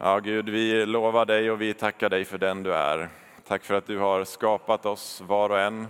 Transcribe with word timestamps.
Ja, 0.00 0.18
Gud, 0.18 0.48
vi 0.48 0.86
lovar 0.86 1.26
dig 1.26 1.50
och 1.50 1.60
vi 1.60 1.74
tackar 1.74 2.10
dig 2.10 2.24
för 2.24 2.38
den 2.38 2.62
du 2.62 2.74
är. 2.74 3.08
Tack 3.46 3.64
för 3.64 3.74
att 3.74 3.86
du 3.86 3.98
har 3.98 4.24
skapat 4.24 4.86
oss 4.86 5.20
var 5.20 5.50
och 5.50 5.60
en. 5.60 5.86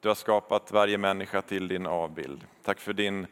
Du 0.00 0.08
har 0.08 0.14
skapat 0.14 0.72
varje 0.72 0.98
människa 0.98 1.42
till 1.42 1.68
din 1.68 1.86
avbild. 1.86 2.46
Tack 2.62 2.80
för 2.80 2.92
din 2.92 3.26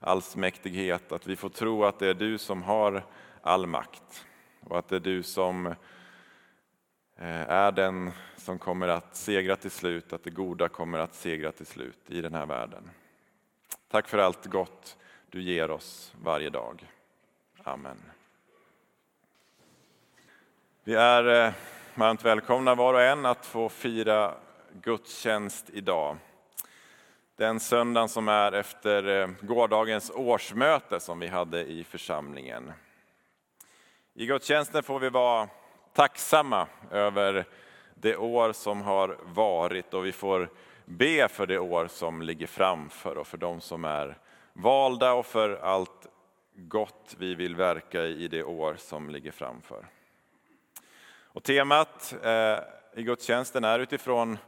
allsmäktighet, 0.00 1.12
att 1.12 1.26
vi 1.26 1.36
får 1.36 1.48
tro 1.48 1.84
att 1.84 1.98
det 1.98 2.08
är 2.08 2.14
du 2.14 2.38
som 2.38 2.62
har 2.62 3.04
all 3.42 3.66
makt 3.66 4.26
och 4.60 4.78
att 4.78 4.88
det 4.88 4.96
är 4.96 5.00
du 5.00 5.22
som 5.22 5.66
eh, 7.16 7.50
är 7.50 7.72
den 7.72 8.10
som 8.36 8.58
kommer 8.58 8.88
att 8.88 9.16
segra 9.16 9.56
till 9.56 9.70
slut, 9.70 10.12
att 10.12 10.24
det 10.24 10.30
goda 10.30 10.68
kommer 10.68 10.98
att 10.98 11.14
segra 11.14 11.52
till 11.52 11.66
slut 11.66 12.00
i 12.06 12.20
den 12.20 12.34
här 12.34 12.46
världen. 12.46 12.90
Tack 13.88 14.08
för 14.08 14.18
allt 14.18 14.46
gott 14.46 14.96
du 15.30 15.42
ger 15.42 15.70
oss 15.70 16.14
varje 16.22 16.50
dag. 16.50 16.86
Amen. 17.64 17.96
Vi 20.84 20.94
är 20.94 21.46
eh, 21.46 21.52
varmt 21.94 22.24
välkomna 22.24 22.74
var 22.74 22.94
och 22.94 23.02
en 23.02 23.26
att 23.26 23.46
få 23.46 23.68
fira 23.68 24.34
gudstjänst 24.72 25.70
idag. 25.70 26.16
Den 27.36 27.60
söndagen 27.60 28.08
som 28.08 28.28
är 28.28 28.52
efter 28.52 29.22
eh, 29.22 29.28
gårdagens 29.40 30.10
årsmöte 30.10 31.00
som 31.00 31.20
vi 31.20 31.26
hade 31.26 31.64
i 31.64 31.84
församlingen. 31.84 32.72
I 34.14 34.26
gudstjänsten 34.26 34.82
får 34.82 34.98
vi 34.98 35.10
vara 35.10 35.48
tacksamma 35.92 36.66
över 36.90 37.44
det 37.94 38.16
år 38.16 38.52
som 38.52 38.82
har 38.82 39.18
varit 39.22 39.94
och 39.94 40.06
vi 40.06 40.12
får 40.12 40.48
be 40.84 41.28
för 41.28 41.46
det 41.46 41.58
år 41.58 41.86
som 41.86 42.22
ligger 42.22 42.46
framför 42.46 43.18
och 43.18 43.26
för 43.26 43.38
de 43.38 43.60
som 43.60 43.84
är 43.84 44.18
valda 44.52 45.12
och 45.12 45.26
för 45.26 45.56
allt 45.62 46.06
gott 46.54 47.14
vi 47.18 47.34
vill 47.34 47.56
verka 47.56 48.02
i 48.02 48.28
det 48.28 48.44
år 48.44 48.74
som 48.78 49.10
ligger 49.10 49.32
framför. 49.32 49.86
Och 51.32 51.42
temat 51.42 52.14
eh, 52.22 52.58
i 52.94 53.02
gudstjänsten 53.02 53.64
är 53.64 53.78
utifrån 53.78 54.38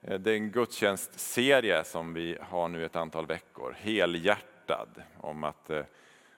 eh, 0.00 0.20
den 0.20 0.50
gudstjänstserie 0.50 1.84
som 1.84 2.14
vi 2.14 2.38
har 2.40 2.68
nu 2.68 2.84
ett 2.84 2.96
antal 2.96 3.26
veckor, 3.26 3.76
helhjärtad, 3.78 5.02
om 5.20 5.44
att 5.44 5.70
eh, 5.70 5.84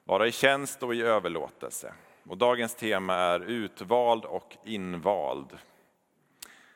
vara 0.05 0.27
i 0.27 0.33
tjänst 0.33 0.83
och 0.83 0.95
i 0.95 1.03
överlåtelse. 1.03 1.95
Och 2.29 2.39
dagens 2.39 2.75
tema 2.75 3.15
är 3.15 3.41
utvald 3.41 4.25
och 4.25 4.57
invald. 4.65 5.59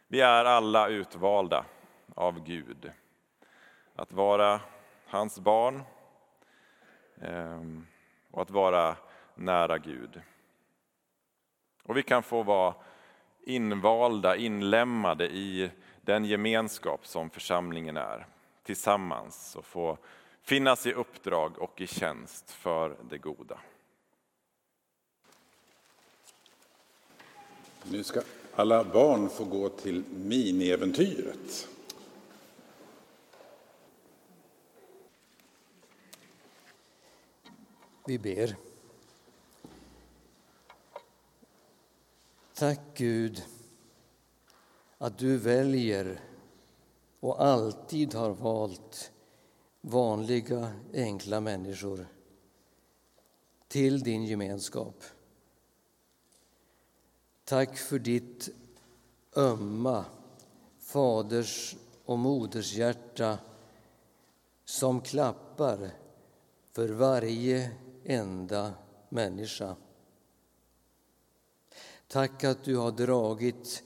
Vi 0.09 0.21
är 0.21 0.45
alla 0.45 0.89
utvalda 0.89 1.65
av 2.15 2.45
Gud. 2.45 2.91
Att 3.97 4.13
vara 4.13 4.61
hans 5.07 5.39
barn 5.39 5.83
ehm, 7.21 7.87
och 8.31 8.43
att 8.43 8.51
vara 8.51 8.97
nära 9.35 9.79
Gud. 9.79 10.21
Och 11.83 11.97
vi 11.97 12.03
kan 12.03 12.23
få 12.23 12.43
vara 12.43 12.75
invalda, 13.47 14.37
inlämmade 14.37 15.29
i 15.29 15.71
den 16.01 16.25
gemenskap 16.25 17.07
som 17.07 17.31
församlingen 17.31 17.97
är, 17.97 18.27
tillsammans 18.63 19.57
och 19.57 19.65
få 19.65 19.99
finnas 20.43 20.87
i 20.87 20.93
uppdrag 20.93 21.59
och 21.59 21.81
i 21.81 21.87
tjänst 21.87 22.51
för 22.51 22.97
det 23.11 23.19
goda. 23.19 23.59
Nu 27.91 28.05
ska 28.05 28.21
alla 28.55 28.85
barn 28.85 29.29
få 29.29 29.45
gå 29.45 29.69
till 29.69 30.05
miniäventyret. 30.11 31.69
Vi 38.07 38.19
ber. 38.19 38.66
Tack 42.59 42.81
Gud 42.95 43.45
att 44.99 45.19
du 45.19 45.37
väljer 45.37 46.21
och 47.21 47.45
alltid 47.45 48.15
har 48.15 48.31
valt 48.31 49.13
vanliga, 49.81 50.73
enkla 50.95 51.41
människor 51.41 52.07
till 53.69 54.03
din 54.03 54.25
gemenskap. 54.25 55.05
Tack 57.45 57.79
för 57.79 57.99
ditt 57.99 58.49
ömma 59.37 60.05
faders 60.79 61.77
och 62.05 62.19
modershjärta 62.19 63.39
som 64.65 65.01
klappar 65.01 65.91
för 66.73 66.89
varje 66.89 67.71
enda 68.05 68.75
människa. 69.09 69.77
Tack 72.09 72.45
att 72.45 72.65
du 72.65 72.77
har 72.77 72.93
dragit 72.93 73.83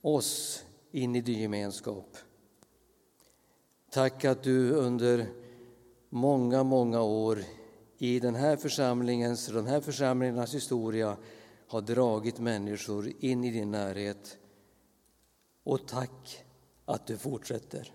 oss 0.00 0.64
in 0.90 1.16
i 1.16 1.20
din 1.20 1.38
gemenskap. 1.38 2.16
Tack 3.90 4.24
att 4.24 4.42
du 4.42 4.70
under 4.70 5.26
många, 6.08 6.62
många 6.62 7.02
år 7.02 7.38
i 7.98 8.20
den 8.20 8.34
här 8.34 8.56
församlingens, 8.56 9.46
den 9.46 9.66
här 9.66 9.80
församlingarnas 9.80 10.54
historia 10.54 11.16
har 11.66 11.80
dragit 11.80 12.38
människor 12.38 13.12
in 13.18 13.44
i 13.44 13.50
din 13.50 13.70
närhet. 13.70 14.38
Och 15.62 15.88
tack 15.88 16.44
att 16.84 17.06
du 17.06 17.18
fortsätter. 17.18 17.92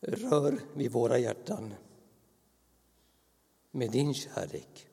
Rör 0.00 0.60
vid 0.74 0.92
våra 0.92 1.18
hjärtan 1.18 1.74
med 3.70 3.90
din 3.90 4.14
kärlek. 4.14 4.88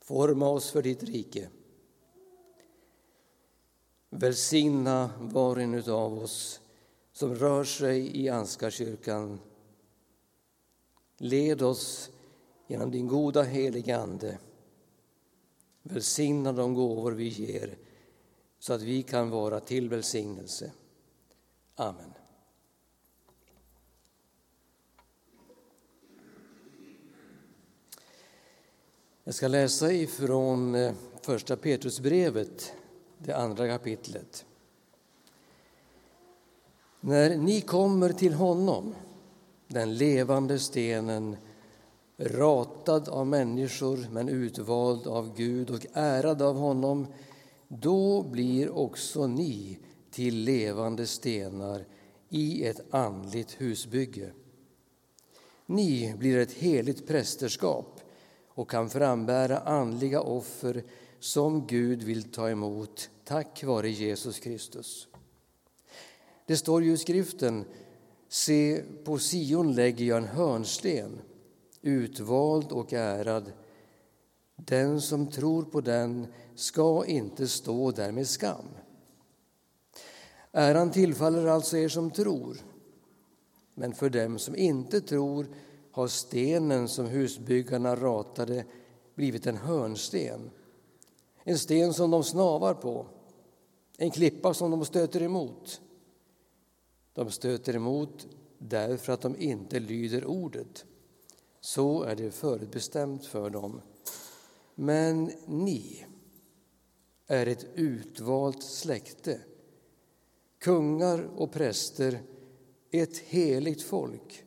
Forma 0.00 0.48
oss 0.48 0.70
för 0.70 0.82
ditt 0.82 1.02
rike. 1.02 1.48
Välsigna 4.10 5.10
var 5.20 5.56
och 5.56 5.62
en 5.62 5.90
av 5.90 6.18
oss 6.18 6.60
som 7.12 7.34
rör 7.34 7.64
sig 7.64 8.22
i 8.22 8.28
Anskarkyrkan. 8.28 9.40
Led 11.16 11.62
oss 11.62 12.10
genom 12.66 12.90
din 12.90 13.06
goda 13.06 13.42
heliga 13.42 13.98
Ande. 13.98 14.38
Välsigna 15.82 16.52
de 16.52 16.74
gåvor 16.74 17.12
vi 17.12 17.28
ger 17.28 17.78
så 18.58 18.72
att 18.72 18.82
vi 18.82 19.02
kan 19.02 19.30
vara 19.30 19.60
till 19.60 19.88
välsignelse. 19.88 20.72
Amen. 21.74 22.12
Jag 29.28 29.34
ska 29.34 29.48
läsa 29.48 29.92
ifrån 29.92 30.74
eh, 30.74 30.92
Första 31.22 31.56
Petrusbrevet, 31.56 32.72
det 33.18 33.32
andra 33.32 33.68
kapitlet. 33.68 34.44
När 37.00 37.36
ni 37.36 37.60
kommer 37.60 38.12
till 38.12 38.34
honom, 38.34 38.94
den 39.66 39.94
levande 39.94 40.58
stenen 40.58 41.36
ratad 42.16 43.08
av 43.08 43.26
människor 43.26 44.06
men 44.12 44.28
utvald 44.28 45.06
av 45.06 45.36
Gud 45.36 45.70
och 45.70 45.86
ärad 45.92 46.42
av 46.42 46.56
honom 46.56 47.06
då 47.68 48.22
blir 48.22 48.70
också 48.70 49.26
ni 49.26 49.78
till 50.10 50.36
levande 50.36 51.06
stenar 51.06 51.84
i 52.28 52.64
ett 52.64 52.80
andligt 52.90 53.60
husbygge. 53.60 54.30
Ni 55.66 56.14
blir 56.18 56.38
ett 56.38 56.52
heligt 56.52 57.06
prästerskap 57.06 57.97
och 58.58 58.70
kan 58.70 58.90
frambära 58.90 59.58
andliga 59.58 60.20
offer 60.20 60.84
som 61.18 61.66
Gud 61.66 62.02
vill 62.02 62.32
ta 62.32 62.50
emot 62.50 63.10
tack 63.24 63.64
vare 63.64 63.90
Jesus 63.90 64.38
Kristus. 64.38 65.08
Det 66.46 66.56
står 66.56 66.82
ju 66.82 66.92
i 66.92 66.96
skriften 66.96 67.64
Se, 68.28 68.82
på 69.04 69.18
Sion 69.18 69.74
lägger 69.74 70.04
jag 70.04 70.18
en 70.18 70.24
hörnsten, 70.24 71.18
utvald 71.82 72.72
och 72.72 72.92
ärad. 72.92 73.52
Den 74.56 75.00
som 75.00 75.26
tror 75.26 75.62
på 75.62 75.80
den 75.80 76.26
ska 76.54 77.06
inte 77.06 77.48
stå 77.48 77.90
där 77.90 78.12
med 78.12 78.28
skam. 78.28 78.68
Äran 80.52 80.90
tillfaller 80.90 81.46
alltså 81.46 81.76
er 81.76 81.88
som 81.88 82.10
tror. 82.10 82.56
Men 83.74 83.94
för 83.94 84.10
dem 84.10 84.38
som 84.38 84.56
inte 84.56 85.00
tror 85.00 85.46
har 85.98 86.08
stenen 86.08 86.88
som 86.88 87.06
husbyggarna 87.06 87.96
ratade 87.96 88.64
blivit 89.14 89.46
en 89.46 89.56
hörnsten. 89.56 90.50
En 91.44 91.58
sten 91.58 91.94
som 91.94 92.10
de 92.10 92.24
snavar 92.24 92.74
på, 92.74 93.06
en 93.96 94.10
klippa 94.10 94.54
som 94.54 94.70
de 94.70 94.84
stöter 94.84 95.22
emot. 95.22 95.80
De 97.12 97.30
stöter 97.30 97.76
emot 97.76 98.26
därför 98.58 99.12
att 99.12 99.20
de 99.20 99.36
inte 99.36 99.80
lyder 99.80 100.24
ordet. 100.24 100.84
Så 101.60 102.02
är 102.02 102.16
det 102.16 102.30
förutbestämt 102.30 103.26
för 103.26 103.50
dem. 103.50 103.80
Men 104.74 105.30
ni 105.46 106.06
är 107.26 107.46
ett 107.46 107.66
utvalt 107.74 108.62
släkte, 108.62 109.40
kungar 110.58 111.28
och 111.36 111.52
präster, 111.52 112.20
ett 112.90 113.18
heligt 113.18 113.82
folk 113.82 114.44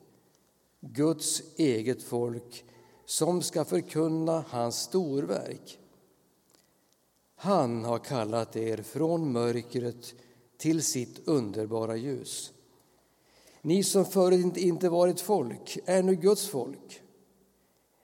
Guds 0.82 1.42
eget 1.58 2.04
folk 2.04 2.66
som 3.06 3.42
ska 3.42 3.66
förkunna 3.66 4.44
hans 4.50 4.76
storverk. 4.76 5.80
Han 7.36 7.84
har 7.84 8.00
kallat 8.00 8.56
er 8.56 8.78
från 8.78 9.32
mörkret 9.32 10.14
till 10.58 10.84
sitt 10.84 11.28
underbara 11.28 11.96
ljus. 11.96 12.54
Ni 13.62 13.84
som 13.84 14.06
förut 14.06 14.58
inte 14.58 14.90
varit 14.90 15.22
folk 15.22 15.78
är 15.86 16.04
nu 16.04 16.16
Guds 16.16 16.48
folk. 16.48 17.02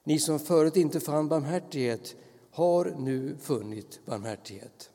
Ni 0.04 0.20
som 0.20 0.40
förut 0.40 0.76
inte 0.76 1.00
fann 1.00 1.28
barmhärtighet 1.28 2.16
har 2.52 2.96
nu 2.98 3.38
funnit 3.38 4.00
barmhärtighet. 4.06 4.90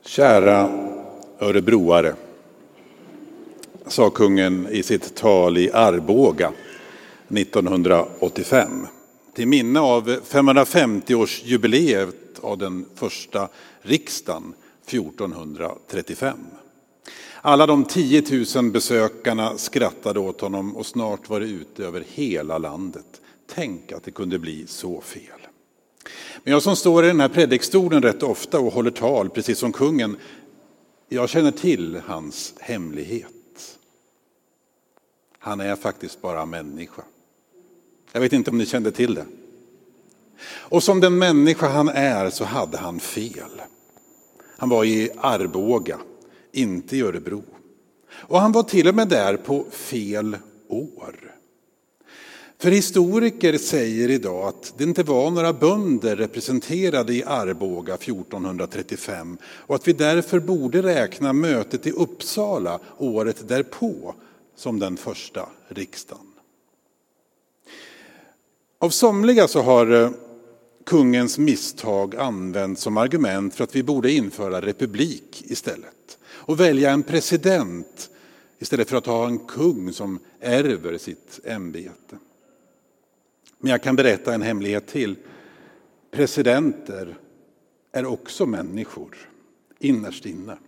Kära 0.00 0.95
örebroare, 1.38 2.14
sa 3.86 4.10
kungen 4.10 4.68
i 4.70 4.82
sitt 4.82 5.14
tal 5.14 5.58
i 5.58 5.70
Arboga 5.70 6.52
1985 7.28 8.86
till 9.34 9.48
minne 9.48 9.80
av 9.80 10.08
550-årsjubileet 10.08 12.40
av 12.40 12.58
den 12.58 12.86
första 12.94 13.48
riksdagen 13.80 14.54
1435. 14.86 16.38
Alla 17.40 17.66
de 17.66 17.84
10 17.84 18.22
000 18.56 18.70
besökarna 18.70 19.58
skrattade 19.58 20.20
åt 20.20 20.40
honom 20.40 20.76
och 20.76 20.86
snart 20.86 21.28
var 21.28 21.40
det 21.40 21.46
ute 21.46 21.84
över 21.84 22.04
hela 22.08 22.58
landet. 22.58 23.20
Tänk 23.54 23.92
att 23.92 24.04
det 24.04 24.10
kunde 24.10 24.38
bli 24.38 24.66
så 24.66 25.00
fel. 25.00 25.22
Men 26.44 26.52
jag 26.52 26.62
som 26.62 26.76
står 26.76 27.04
i 27.04 27.08
den 27.08 27.20
här 27.20 27.28
predikstolen 27.28 28.02
rätt 28.02 28.22
ofta 28.22 28.60
och 28.60 28.72
håller 28.72 28.90
tal, 28.90 29.30
precis 29.30 29.58
som 29.58 29.72
kungen, 29.72 30.16
jag 31.08 31.28
känner 31.28 31.50
till 31.50 32.00
hans 32.06 32.54
hemlighet. 32.60 33.78
Han 35.38 35.60
är 35.60 35.76
faktiskt 35.76 36.22
bara 36.22 36.46
människa. 36.46 37.02
Jag 38.12 38.20
vet 38.20 38.32
inte 38.32 38.50
om 38.50 38.58
ni 38.58 38.66
kände 38.66 38.92
till 38.92 39.14
det. 39.14 39.26
Och 40.46 40.82
som 40.82 41.00
den 41.00 41.18
människa 41.18 41.68
han 41.68 41.88
är 41.88 42.30
så 42.30 42.44
hade 42.44 42.78
han 42.78 43.00
fel. 43.00 43.62
Han 44.56 44.68
var 44.68 44.84
i 44.84 45.10
Arboga, 45.16 45.98
inte 46.52 46.96
i 46.96 47.02
Örebro. 47.02 47.42
Och 48.12 48.40
han 48.40 48.52
var 48.52 48.62
till 48.62 48.88
och 48.88 48.94
med 48.94 49.08
där 49.08 49.36
på 49.36 49.64
fel 49.70 50.38
år. 50.68 51.25
För 52.58 52.70
historiker 52.70 53.58
säger 53.58 54.10
idag 54.10 54.48
att 54.48 54.74
det 54.76 54.84
inte 54.84 55.02
var 55.02 55.30
några 55.30 55.52
bönder 55.52 56.16
representerade 56.16 57.14
i 57.14 57.24
Arboga 57.24 57.94
1435 57.94 59.38
och 59.44 59.74
att 59.74 59.88
vi 59.88 59.92
därför 59.92 60.40
borde 60.40 60.82
räkna 60.82 61.32
mötet 61.32 61.86
i 61.86 61.90
Uppsala 61.90 62.80
året 62.98 63.48
därpå 63.48 64.14
som 64.56 64.78
den 64.78 64.96
första 64.96 65.48
riksdagen. 65.68 66.26
Av 68.78 68.90
somliga 68.90 69.48
så 69.48 69.62
har 69.62 70.02
eh, 70.02 70.10
kungens 70.86 71.38
misstag 71.38 72.16
använts 72.16 72.82
som 72.82 72.96
argument 72.96 73.54
för 73.54 73.64
att 73.64 73.76
vi 73.76 73.82
borde 73.82 74.12
införa 74.12 74.60
republik 74.60 75.42
istället 75.46 76.18
och 76.28 76.60
välja 76.60 76.90
en 76.90 77.02
president 77.02 78.10
istället 78.58 78.88
för 78.88 78.96
att 78.96 79.06
ha 79.06 79.26
en 79.26 79.38
kung 79.38 79.92
som 79.92 80.18
ärver 80.40 80.98
sitt 80.98 81.40
ämbete. 81.44 82.16
Men 83.58 83.70
jag 83.70 83.82
kan 83.82 83.96
berätta 83.96 84.34
en 84.34 84.42
hemlighet 84.42 84.86
till. 84.86 85.16
Presidenter 86.10 87.18
är 87.92 88.06
också 88.06 88.46
människor, 88.46 89.16
innerst 89.78 90.26
inne. 90.26 90.58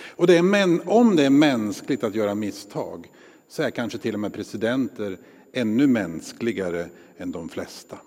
Och 0.00 0.26
det 0.26 0.36
är, 0.36 0.90
om 0.90 1.16
det 1.16 1.24
är 1.24 1.30
mänskligt 1.30 2.04
att 2.04 2.14
göra 2.14 2.34
misstag 2.34 3.10
så 3.48 3.62
är 3.62 3.70
kanske 3.70 3.98
till 3.98 4.14
och 4.14 4.20
med 4.20 4.32
presidenter 4.32 5.18
ännu 5.52 5.86
mänskligare 5.86 6.88
än 7.18 7.32
de 7.32 7.48
flesta. 7.48 7.98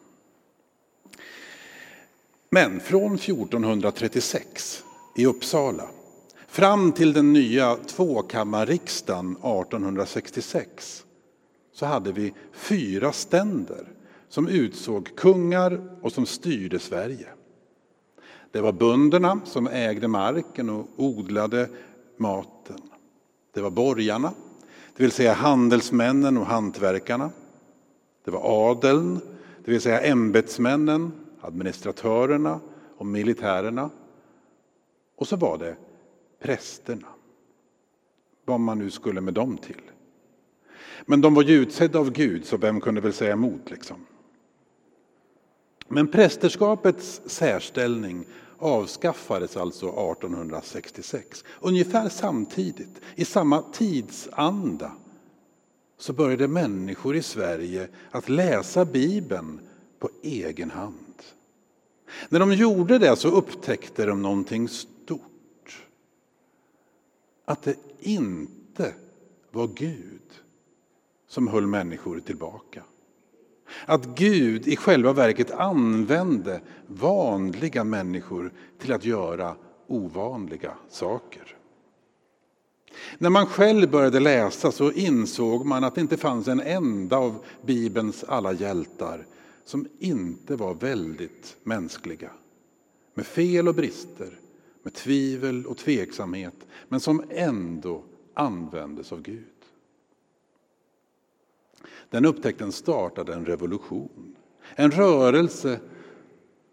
Men 2.50 2.80
från 2.80 3.16
1436 3.16 4.84
i 5.16 5.26
Uppsala 5.26 5.88
fram 6.48 6.92
till 6.92 7.14
den 7.14 7.34
nya 7.34 7.76
tvåkammarriksdagen 7.76 9.32
1866 9.32 11.04
så 11.82 11.86
hade 11.86 12.12
vi 12.12 12.34
fyra 12.52 13.12
ständer 13.12 13.88
som 14.30 14.48
utsåg 14.48 15.16
kungar 15.16 15.98
och 16.02 16.12
som 16.12 16.26
styrde 16.26 16.80
Sverige. 16.80 17.28
Det 18.52 18.62
var 18.62 18.72
bönderna 18.72 19.40
som 19.46 19.68
ägde 19.68 20.08
marken 20.08 20.70
och 20.70 20.88
odlade 20.98 21.70
maten. 22.18 22.82
Det 23.54 23.62
var 23.62 23.70
borgarna, 23.70 24.34
det 24.96 25.04
vill 25.04 25.12
säga 25.12 25.34
handelsmännen 25.34 26.38
och 26.38 26.46
hantverkarna. 26.46 27.30
Det 28.26 28.32
var 28.32 28.72
adeln, 28.72 29.20
det 29.66 29.72
vill 29.72 29.82
säga 29.82 30.02
ämbetsmännen, 30.02 31.12
administratörerna 31.42 32.60
och 32.98 33.06
militärerna. 33.06 33.90
Och 35.16 35.28
så 35.28 35.36
var 35.36 35.58
det 35.58 35.76
prästerna. 36.42 37.08
Vad 38.46 38.60
man 38.60 38.80
nu 38.80 38.92
skulle 38.92 39.22
med 39.22 39.34
dem 39.34 39.58
till. 39.58 39.91
Men 41.06 41.22
de 41.22 41.34
var 41.34 41.44
ju 41.44 41.56
utsedda 41.56 42.00
av 42.00 42.12
Gud, 42.12 42.46
så 42.46 42.58
vem 42.58 42.82
kunde 42.82 43.02
väl 43.02 43.14
säga 43.14 43.34
emot? 43.34 43.72
Liksom? 43.72 44.06
Men 45.88 46.08
prästerskapets 46.08 47.22
särställning 47.26 48.26
avskaffades 48.58 49.58
alltså 49.58 49.86
1866. 49.86 51.44
Ungefär 51.60 52.10
samtidigt, 52.10 53.02
i 53.16 53.26
samma 53.26 53.62
tidsanda, 53.62 54.92
så 55.98 56.14
började 56.14 56.48
människor 56.48 57.16
i 57.16 57.22
Sverige 57.22 57.88
att 58.12 58.30
läsa 58.30 58.86
Bibeln 58.86 59.60
på 60.00 60.10
egen 60.22 60.72
hand. 60.72 61.22
När 62.30 62.40
de 62.40 62.54
gjorde 62.54 63.00
det 63.00 63.16
så 63.16 63.28
upptäckte 63.28 64.06
de 64.06 64.22
någonting 64.22 64.70
stort. 64.70 65.88
Att 67.46 67.64
det 67.64 67.76
inte 68.00 68.94
var 69.52 69.68
Gud 69.68 70.22
som 71.32 71.48
höll 71.48 71.68
människor 71.68 72.20
tillbaka. 72.20 72.84
Att 73.86 74.06
Gud 74.06 74.68
i 74.68 74.76
själva 74.76 75.14
verket 75.14 75.52
använde 75.52 76.62
vanliga 76.88 77.84
människor 77.84 78.54
till 78.80 78.94
att 78.94 79.06
göra 79.06 79.56
ovanliga 79.88 80.74
saker. 80.90 81.56
När 83.18 83.30
man 83.30 83.46
själv 83.46 83.92
började 83.92 84.20
läsa 84.20 84.72
så 84.72 84.92
insåg 84.92 85.66
man 85.66 85.84
att 85.84 85.96
det 85.96 86.02
inte 86.02 86.18
fanns 86.18 86.48
en 86.48 86.62
enda 86.62 87.18
av 87.18 87.46
Bibelns 87.66 88.24
alla 88.24 88.54
hjältar 88.54 89.26
som 89.66 89.88
inte 90.00 90.56
var 90.56 90.74
väldigt 90.74 91.58
mänskliga. 91.64 92.32
Med 93.14 93.26
fel 93.26 93.68
och 93.68 93.76
brister, 93.76 94.40
med 94.84 94.94
tvivel 94.94 95.66
och 95.66 95.78
tveksamhet, 95.78 96.56
men 96.88 97.00
som 97.00 97.24
ändå 97.30 98.04
användes 98.34 99.12
av 99.12 99.22
Gud. 99.22 99.51
Den 102.10 102.26
upptäckten 102.26 102.72
startade 102.72 103.34
en 103.34 103.46
revolution. 103.46 104.36
En 104.76 104.92
rörelse 104.92 105.80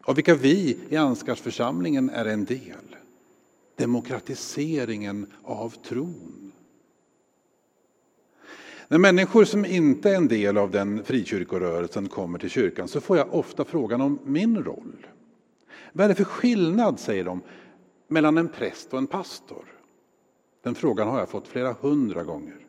av 0.02 0.14
vilka 0.14 0.34
vi 0.34 0.78
i 0.88 0.96
Ansgarsförsamlingen 0.96 2.10
är 2.10 2.24
en 2.24 2.44
del. 2.44 2.96
Demokratiseringen 3.76 5.26
av 5.42 5.70
tron. 5.70 6.52
När 8.88 8.98
människor 8.98 9.44
som 9.44 9.64
inte 9.64 10.10
är 10.10 10.14
en 10.14 10.28
del 10.28 10.58
av 10.58 10.70
den 10.70 11.04
frikyrkorörelsen 11.04 12.08
kommer 12.08 12.38
till 12.38 12.50
kyrkan 12.50 12.88
så 12.88 13.00
får 13.00 13.16
jag 13.16 13.34
ofta 13.34 13.64
frågan 13.64 14.00
om 14.00 14.18
min 14.24 14.64
roll. 14.64 15.06
Vad 15.92 16.04
är 16.04 16.08
det 16.08 16.14
för 16.14 16.24
skillnad, 16.24 17.00
säger 17.00 17.24
de, 17.24 17.42
mellan 18.08 18.38
en 18.38 18.48
präst 18.48 18.92
och 18.92 18.98
en 18.98 19.06
pastor? 19.06 19.64
Den 20.62 20.74
frågan 20.74 21.08
har 21.08 21.18
jag 21.18 21.28
fått 21.28 21.48
flera 21.48 21.72
hundra 21.72 22.24
gånger. 22.24 22.67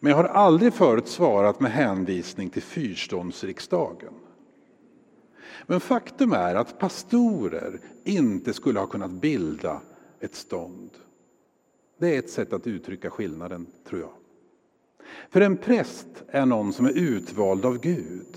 Men 0.00 0.10
jag 0.10 0.16
har 0.16 0.24
aldrig 0.24 0.74
förut 0.74 1.08
svarat 1.08 1.60
med 1.60 1.72
hänvisning 1.72 2.50
till 2.50 2.62
fyrståndsriksdagen. 2.62 4.14
Men 5.66 5.80
faktum 5.80 6.32
är 6.32 6.54
att 6.54 6.78
pastorer 6.78 7.80
inte 8.04 8.52
skulle 8.52 8.80
ha 8.80 8.86
kunnat 8.86 9.10
bilda 9.10 9.80
ett 10.20 10.34
stånd. 10.34 10.90
Det 11.98 12.14
är 12.14 12.18
ett 12.18 12.30
sätt 12.30 12.52
att 12.52 12.66
uttrycka 12.66 13.10
skillnaden, 13.10 13.66
tror 13.88 14.00
jag. 14.00 14.10
För 15.30 15.40
en 15.40 15.56
präst 15.56 16.06
är 16.28 16.46
någon 16.46 16.72
som 16.72 16.86
är 16.86 16.98
utvald 16.98 17.64
av 17.64 17.78
Gud. 17.78 18.36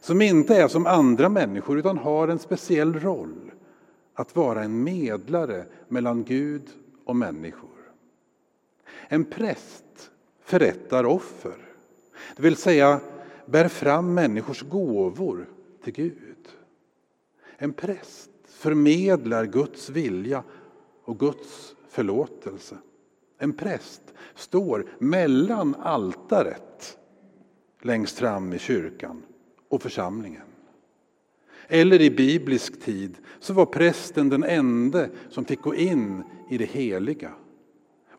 Som 0.00 0.22
inte 0.22 0.56
är 0.56 0.68
som 0.68 0.86
andra 0.86 1.28
människor 1.28 1.78
utan 1.78 1.98
har 1.98 2.28
en 2.28 2.38
speciell 2.38 3.00
roll. 3.00 3.50
Att 4.14 4.36
vara 4.36 4.64
en 4.64 4.82
medlare 4.82 5.64
mellan 5.88 6.24
Gud 6.24 6.62
och 7.04 7.16
människor. 7.16 7.70
En 9.08 9.24
präst 9.24 9.83
förrättar 10.44 11.06
offer. 11.06 11.56
Det 12.36 12.42
vill 12.42 12.56
säga 12.56 13.00
bär 13.46 13.68
fram 13.68 14.14
människors 14.14 14.62
gåvor 14.62 15.48
till 15.84 15.92
Gud. 15.92 16.48
En 17.56 17.72
präst 17.72 18.30
förmedlar 18.48 19.44
Guds 19.44 19.88
vilja 19.88 20.42
och 21.04 21.18
Guds 21.18 21.74
förlåtelse. 21.88 22.76
En 23.38 23.52
präst 23.52 24.02
står 24.34 24.86
mellan 24.98 25.74
altaret 25.74 26.98
längst 27.82 28.18
fram 28.18 28.52
i 28.52 28.58
kyrkan 28.58 29.22
och 29.68 29.82
församlingen. 29.82 30.42
Eller 31.68 32.00
i 32.00 32.10
biblisk 32.10 32.80
tid 32.80 33.16
så 33.40 33.52
var 33.52 33.66
prästen 33.66 34.28
den 34.28 34.44
enda 34.44 35.06
som 35.30 35.44
fick 35.44 35.60
gå 35.60 35.74
in 35.74 36.22
i 36.50 36.58
det 36.58 36.64
heliga 36.64 37.32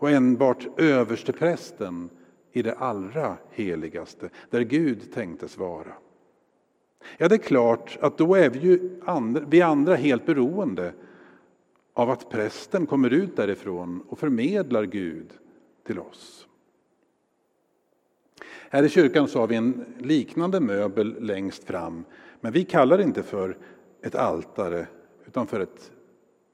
och 0.05 0.11
enbart 0.11 0.67
översteprästen 0.77 2.09
i 2.51 2.61
det 2.61 2.73
allra 2.73 3.37
heligaste, 3.51 4.29
där 4.49 4.61
Gud 4.61 5.13
tänktes 5.13 5.57
vara. 5.57 5.93
Ja, 7.17 7.27
det 7.27 7.35
är 7.35 7.39
klart 7.39 7.97
att 8.01 8.17
då 8.17 8.35
är 8.35 8.49
vi 8.49 8.59
ju 8.59 9.01
andra, 9.05 9.41
vi 9.47 9.61
andra 9.61 9.95
helt 9.95 10.25
beroende 10.25 10.93
av 11.93 12.09
att 12.09 12.29
prästen 12.29 12.85
kommer 12.85 13.09
ut 13.13 13.35
därifrån 13.35 14.03
och 14.09 14.19
förmedlar 14.19 14.83
Gud 14.83 15.33
till 15.85 15.99
oss. 15.99 16.47
Här 18.69 18.83
i 18.83 18.89
kyrkan 18.89 19.27
så 19.27 19.39
har 19.39 19.47
vi 19.47 19.55
en 19.55 19.85
liknande 19.99 20.59
möbel 20.59 21.15
längst 21.19 21.63
fram, 21.63 22.05
men 22.41 22.51
vi 22.51 22.65
kallar 22.65 22.97
det 22.97 23.03
inte 23.03 23.23
för 23.23 23.57
ett 24.01 24.15
altare 24.15 24.87
utan 25.27 25.47
för 25.47 25.59
ett 25.59 25.91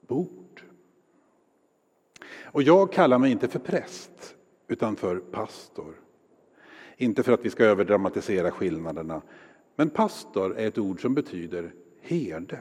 bord. 0.06 0.41
Och 2.44 2.62
jag 2.62 2.92
kallar 2.92 3.18
mig 3.18 3.32
inte 3.32 3.48
för 3.48 3.58
präst 3.58 4.34
utan 4.68 4.96
för 4.96 5.16
pastor. 5.16 5.94
Inte 6.96 7.22
för 7.22 7.32
att 7.32 7.44
vi 7.44 7.50
ska 7.50 7.64
överdramatisera 7.64 8.50
skillnaderna, 8.50 9.22
men 9.76 9.90
pastor 9.90 10.58
är 10.58 10.68
ett 10.68 10.78
ord 10.78 11.02
som 11.02 11.14
betyder 11.14 11.72
herde. 12.00 12.58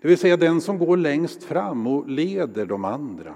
Det 0.00 0.08
vill 0.08 0.18
säga 0.18 0.36
den 0.36 0.60
som 0.60 0.78
går 0.78 0.96
längst 0.96 1.44
fram 1.44 1.86
och 1.86 2.08
leder 2.08 2.66
de 2.66 2.84
andra. 2.84 3.34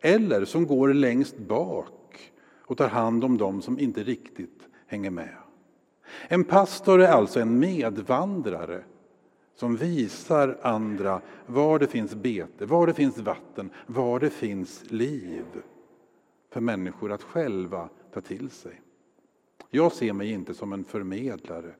Eller 0.00 0.44
som 0.44 0.66
går 0.66 0.94
längst 0.94 1.38
bak 1.38 2.32
och 2.60 2.76
tar 2.76 2.88
hand 2.88 3.24
om 3.24 3.38
dem 3.38 3.62
som 3.62 3.78
inte 3.78 4.02
riktigt 4.02 4.62
hänger 4.86 5.10
med. 5.10 5.36
En 6.28 6.44
pastor 6.44 7.00
är 7.02 7.08
alltså 7.08 7.40
en 7.40 7.58
medvandrare 7.58 8.82
som 9.56 9.76
visar 9.76 10.58
andra 10.62 11.20
var 11.46 11.78
det 11.78 11.86
finns 11.86 12.14
bete, 12.14 12.66
var 12.66 12.86
det 12.86 12.94
finns 12.94 13.18
vatten, 13.18 13.70
var 13.86 14.20
det 14.20 14.30
finns 14.30 14.90
liv 14.90 15.44
för 16.50 16.60
människor 16.60 17.12
att 17.12 17.22
själva 17.22 17.88
ta 18.12 18.20
till 18.20 18.50
sig. 18.50 18.80
Jag 19.70 19.92
ser 19.92 20.12
mig 20.12 20.30
inte 20.30 20.54
som 20.54 20.72
en 20.72 20.84
förmedlare. 20.84 21.74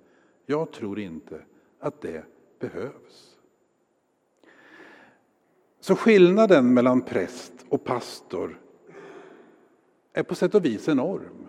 Jag 0.47 0.73
tror 0.73 0.99
inte 0.99 1.41
att 1.79 2.01
det 2.01 2.25
behövs. 2.59 3.39
Så 5.81 5.97
skillnaden 5.97 6.75
mellan 6.75 7.01
präst 7.01 7.53
och 7.69 7.85
pastor 7.85 8.61
är 10.13 10.23
på 10.23 10.35
sätt 10.35 10.55
och 10.55 10.65
vis 10.65 10.89
enorm. 10.89 11.46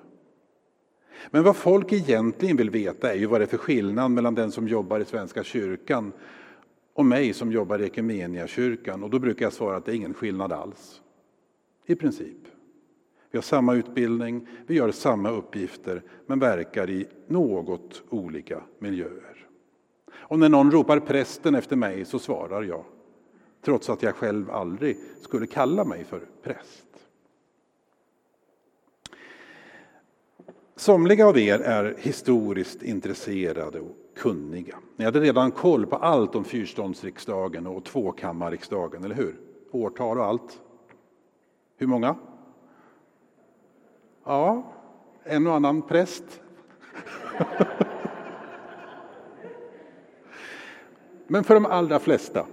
Men 1.32 1.44
vad 1.44 1.56
folk 1.56 1.94
egentligen 1.94 2.58
vill 2.58 2.70
veta 2.70 3.14
är 3.14 3.18
ju 3.18 3.26
vad 3.26 3.42
det 3.42 3.46
är 3.46 3.48
för 3.48 3.58
skillnad 3.58 4.12
mellan 4.12 4.36
den 4.36 4.52
som 4.52 4.68
jobbar 4.68 5.00
i 5.00 5.06
Svenska 5.06 5.44
kyrkan 5.44 6.12
och 6.94 7.06
mig 7.06 7.34
som 7.34 7.52
jobbar 7.52 7.82
i 7.82 8.48
kyrkan. 8.48 9.04
Och 9.04 9.10
då 9.10 9.20
brukar 9.20 9.46
jag 9.46 9.54
svara 9.54 9.78
att 9.78 9.86
det 9.86 9.92
är 9.92 9.96
ingen 9.96 10.14
skillnad 10.14 10.52
alls. 10.52 11.02
I 11.86 11.96
princip. 11.96 12.38
Vi 13.32 13.38
har 13.38 13.44
samma 13.44 13.76
utbildning, 13.76 14.48
vi 14.68 14.76
gör 14.76 14.92
samma 14.92 15.30
uppgifter 15.30 16.04
men 16.26 16.40
verkar 16.40 16.90
i 16.90 17.08
något 17.28 18.04
olika 18.10 18.64
miljöer. 18.80 19.48
Och 20.12 20.40
när 20.40 20.50
någon 20.50 20.72
ropar 20.72 21.00
prästen 21.00 21.56
efter 21.56 21.76
mig 21.76 22.06
så 22.06 22.20
svarar 22.20 22.64
jag 22.64 22.84
trots 23.62 23.90
att 23.90 24.04
jag 24.04 24.16
själv 24.16 24.52
aldrig 24.52 24.98
skulle 25.22 25.48
kalla 25.48 25.86
mig 25.86 26.04
för 26.04 26.22
präst. 26.44 26.87
Somliga 30.78 31.28
av 31.28 31.38
er 31.38 31.60
är 31.60 31.96
historiskt 31.98 32.84
intresserade 32.84 33.80
och 33.80 33.96
kunniga. 34.16 34.76
Ni 34.96 35.06
hade 35.06 35.20
redan 35.20 35.52
koll 35.52 35.86
på 35.86 35.96
allt 35.96 36.36
om 36.36 36.44
fyrståndsriksdagen 36.44 37.68
och 37.68 37.84
tvåkammarriksdagen, 37.84 39.04
eller 39.04 39.16
hur? 39.16 39.36
Årtal 39.72 40.18
och 40.18 40.26
allt. 40.26 40.62
Hur 41.78 41.88
många? 41.88 42.16
Ja, 44.24 44.74
en 45.24 45.48
och 45.48 45.54
annan 45.54 45.82
präst. 45.82 46.24
Men 51.28 51.44
för 51.44 51.54
de 51.54 51.66
allra 51.66 52.00
flesta 52.00 52.46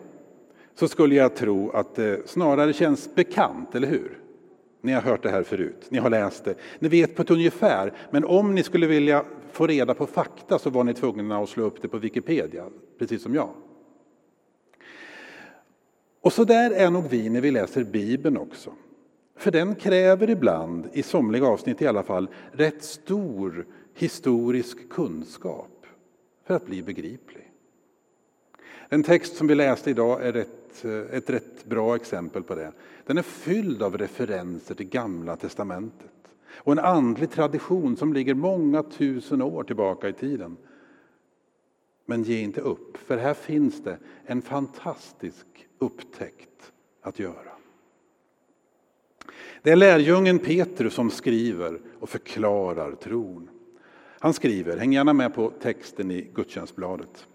så 0.74 0.88
skulle 0.88 1.14
jag 1.14 1.36
tro 1.36 1.70
att 1.70 1.94
det 1.94 2.28
snarare 2.28 2.72
känns 2.72 3.14
bekant, 3.14 3.74
eller 3.74 3.88
hur? 3.88 4.23
Ni 4.84 4.92
har 4.92 5.00
hört 5.00 5.22
det 5.22 5.30
här 5.30 5.42
förut, 5.42 5.86
ni 5.88 5.98
har 5.98 6.10
läst 6.10 6.44
det, 6.44 6.54
ni 6.78 6.88
vet 6.88 7.16
på 7.16 7.22
ett 7.22 7.30
ungefär. 7.30 7.92
Men 8.10 8.24
om 8.24 8.54
ni 8.54 8.62
skulle 8.62 8.86
vilja 8.86 9.24
få 9.52 9.66
reda 9.66 9.94
på 9.94 10.06
fakta 10.06 10.58
så 10.58 10.70
var 10.70 10.84
ni 10.84 10.94
tvungna 10.94 11.38
att 11.38 11.48
slå 11.48 11.64
upp 11.64 11.82
det 11.82 11.88
på 11.88 11.98
Wikipedia, 11.98 12.64
precis 12.98 13.22
som 13.22 13.34
jag. 13.34 13.48
Och 16.20 16.32
så 16.32 16.44
där 16.44 16.70
är 16.70 16.90
nog 16.90 17.04
vi 17.08 17.28
när 17.30 17.40
vi 17.40 17.50
läser 17.50 17.84
Bibeln 17.84 18.36
också. 18.36 18.72
För 19.36 19.50
den 19.50 19.74
kräver 19.74 20.30
ibland, 20.30 20.88
i 20.92 21.02
somliga 21.02 21.46
avsnitt 21.46 21.82
i 21.82 21.86
alla 21.86 22.02
fall, 22.02 22.28
rätt 22.52 22.84
stor 22.84 23.66
historisk 23.94 24.88
kunskap 24.90 25.86
för 26.46 26.54
att 26.54 26.66
bli 26.66 26.82
begriplig. 26.82 27.52
Den 28.88 29.02
text 29.02 29.36
som 29.36 29.46
vi 29.46 29.54
läste 29.54 29.90
idag 29.90 30.26
är 30.26 30.32
ett, 30.74 30.84
eh, 30.84 31.16
ett 31.16 31.30
rätt 31.30 31.64
bra 31.64 31.96
exempel 31.96 32.42
på 32.42 32.54
det. 32.54 32.72
Den 33.06 33.18
är 33.18 33.22
fylld 33.22 33.82
av 33.82 33.98
referenser 33.98 34.74
till 34.74 34.88
Gamla 34.88 35.36
testamentet 35.36 36.10
och 36.46 36.72
en 36.72 36.78
andlig 36.78 37.30
tradition 37.30 37.96
som 37.96 38.12
ligger 38.12 38.34
många 38.34 38.82
tusen 38.82 39.42
år 39.42 39.62
tillbaka 39.62 40.08
i 40.08 40.12
tiden. 40.12 40.56
Men 42.06 42.22
ge 42.22 42.40
inte 42.40 42.60
upp, 42.60 42.96
för 42.96 43.16
här 43.16 43.34
finns 43.34 43.82
det 43.82 43.98
en 44.24 44.42
fantastisk 44.42 45.46
upptäckt 45.78 46.72
att 47.02 47.18
göra. 47.18 47.50
Det 49.62 49.70
är 49.70 49.76
lärjungen 49.76 50.38
Petrus 50.38 50.94
som 50.94 51.10
skriver 51.10 51.80
och 52.00 52.08
förklarar 52.08 52.94
tron. 52.94 53.50
Han 54.18 54.34
skriver, 54.34 54.76
häng 54.76 54.92
gärna 54.92 55.12
med 55.12 55.34
på 55.34 55.50
texten 55.50 56.10
i 56.10 56.30
gudstjänstbladet. 56.34 57.26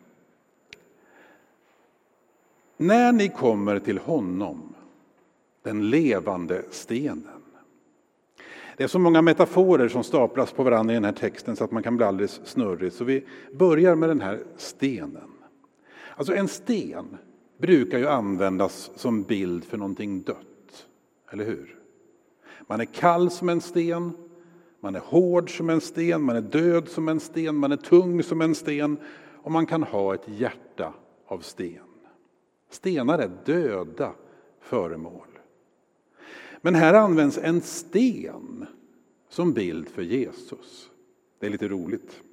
När 2.82 3.12
ni 3.12 3.30
kommer 3.30 3.80
till 3.80 3.98
honom, 3.98 4.74
den 5.64 5.90
levande 5.90 6.64
stenen. 6.72 7.44
Det 8.78 8.84
är 8.84 8.88
så 8.88 9.00
många 9.00 9.22
metaforer 9.22 9.88
som 9.88 10.04
staplas 10.04 10.52
på 10.52 10.64
varandra 10.64 10.94
i 10.94 10.96
den 10.96 11.06
här 11.06 11.12
texten 11.12 11.56
så 11.56 11.64
att 11.64 11.72
man 11.72 11.84
kan 11.84 11.98
bli 11.98 12.06
alldeles 12.06 12.42
snurrig. 12.44 12.94
Så 12.94 13.04
vi 13.04 13.26
börjar 13.54 13.96
med 13.96 14.10
den 14.10 14.22
här 14.22 14.40
stenen. 14.58 15.32
Alltså 16.16 16.36
en 16.36 16.48
sten 16.48 17.18
brukar 17.58 17.98
ju 17.98 18.08
användas 18.08 18.92
som 18.96 19.24
bild 19.24 19.64
för 19.64 19.78
någonting 19.78 20.22
dött, 20.22 20.88
eller 21.32 21.46
hur? 21.46 21.76
Man 22.68 22.82
är 22.82 22.86
kall 22.86 23.32
som 23.32 23.50
en 23.50 23.62
sten, 23.62 24.12
man 24.80 24.96
är 24.96 25.00
hård 25.00 25.58
som 25.58 25.70
en 25.70 25.82
sten, 25.82 26.22
man 26.22 26.36
är 26.36 26.42
död 26.42 26.88
som 26.88 27.10
en 27.10 27.20
sten, 27.20 27.56
man 27.56 27.72
är 27.72 27.78
tung 27.78 28.24
som 28.24 28.42
en 28.42 28.56
sten 28.56 28.98
och 29.36 29.52
man 29.52 29.66
kan 29.66 29.84
ha 29.84 30.14
ett 30.14 30.28
hjärta 30.28 30.94
av 31.28 31.40
sten. 31.40 31.89
Stenar 32.70 33.20
är 33.20 33.32
döda 33.46 34.14
föremål. 34.60 35.28
Men 36.62 36.76
här 36.76 36.94
används 36.94 37.38
en 37.38 37.62
sten 37.62 38.66
som 39.30 39.54
bild 39.54 39.90
för 39.90 40.02
Jesus. 40.02 40.90
Det 41.40 41.46
är 41.46 41.50
lite 41.50 41.68
roligt. 41.68 42.24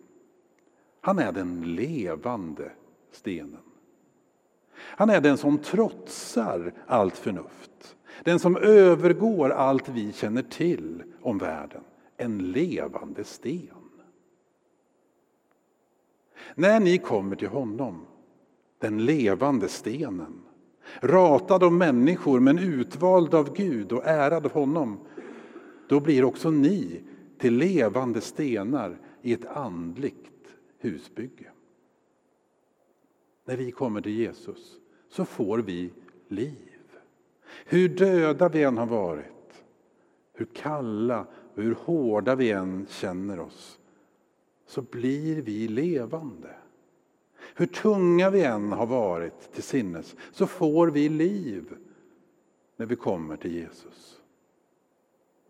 Han 1.01 1.19
är 1.19 1.33
den 1.33 1.75
levande 1.75 2.73
stenen. 3.13 3.61
Han 4.77 5.11
är 5.11 5.21
den 5.21 5.39
som 5.39 5.59
trotsar 5.59 6.73
allt 6.87 7.17
förnuft. 7.17 7.97
Den 8.25 8.39
som 8.39 8.57
övergår 8.57 9.51
allt 9.51 9.89
vi 9.89 10.13
känner 10.13 10.43
till 10.43 11.03
om 11.23 11.39
världen. 11.39 11.83
En 12.17 12.39
levande 12.39 13.25
sten. 13.25 13.91
När 16.55 16.81
ni 16.81 16.99
kommer 16.99 17.37
till 17.37 17.49
honom, 17.49 18.07
den 18.79 19.05
levande 19.05 19.69
stenen, 19.69 20.43
ratad 21.01 21.63
av 21.63 21.73
människor 21.73 22.41
men 22.41 22.59
utvald 22.59 23.35
av 23.35 23.55
Gud 23.55 23.93
och 23.93 24.05
ärad 24.05 24.47
av 24.47 24.53
honom, 24.53 24.99
då 25.89 26.01
blir 26.01 26.25
också 26.25 26.51
ni 26.51 27.01
till 27.39 27.57
levande 27.57 28.21
stenar 28.21 28.99
i 29.23 29.33
ett 29.33 29.47
andligt 29.47 30.57
husbygge. 30.79 31.51
När 33.45 33.57
vi 33.57 33.71
kommer 33.71 34.01
till 34.01 34.13
Jesus 34.13 34.77
så 35.09 35.25
får 35.25 35.59
vi 35.59 35.93
liv. 36.29 36.77
Hur 37.65 37.89
döda 37.89 38.49
vi 38.49 38.63
än 38.63 38.79
har 38.79 38.87
varit, 38.87 39.65
hur 40.33 40.47
kalla 40.47 41.27
och 41.55 41.63
hur 41.63 41.75
hårda 41.75 42.35
vi 42.35 42.51
än 42.51 42.87
känner 42.91 43.41
oss, 43.41 43.79
så 44.67 44.83
blir 44.83 45.43
vi 45.43 45.69
levande. 45.69 46.55
Hur 47.59 47.67
tunga 47.67 48.31
vi 48.31 48.45
än 48.45 48.73
har 48.73 48.87
varit 48.87 49.53
till 49.53 49.63
sinnes, 49.63 50.17
så 50.33 50.47
får 50.47 50.87
vi 50.87 51.09
liv. 51.09 51.77
när 52.77 52.87
vi 52.87 52.97
kommer 52.97 53.37
till 53.37 53.55
Jesus. 53.55 54.21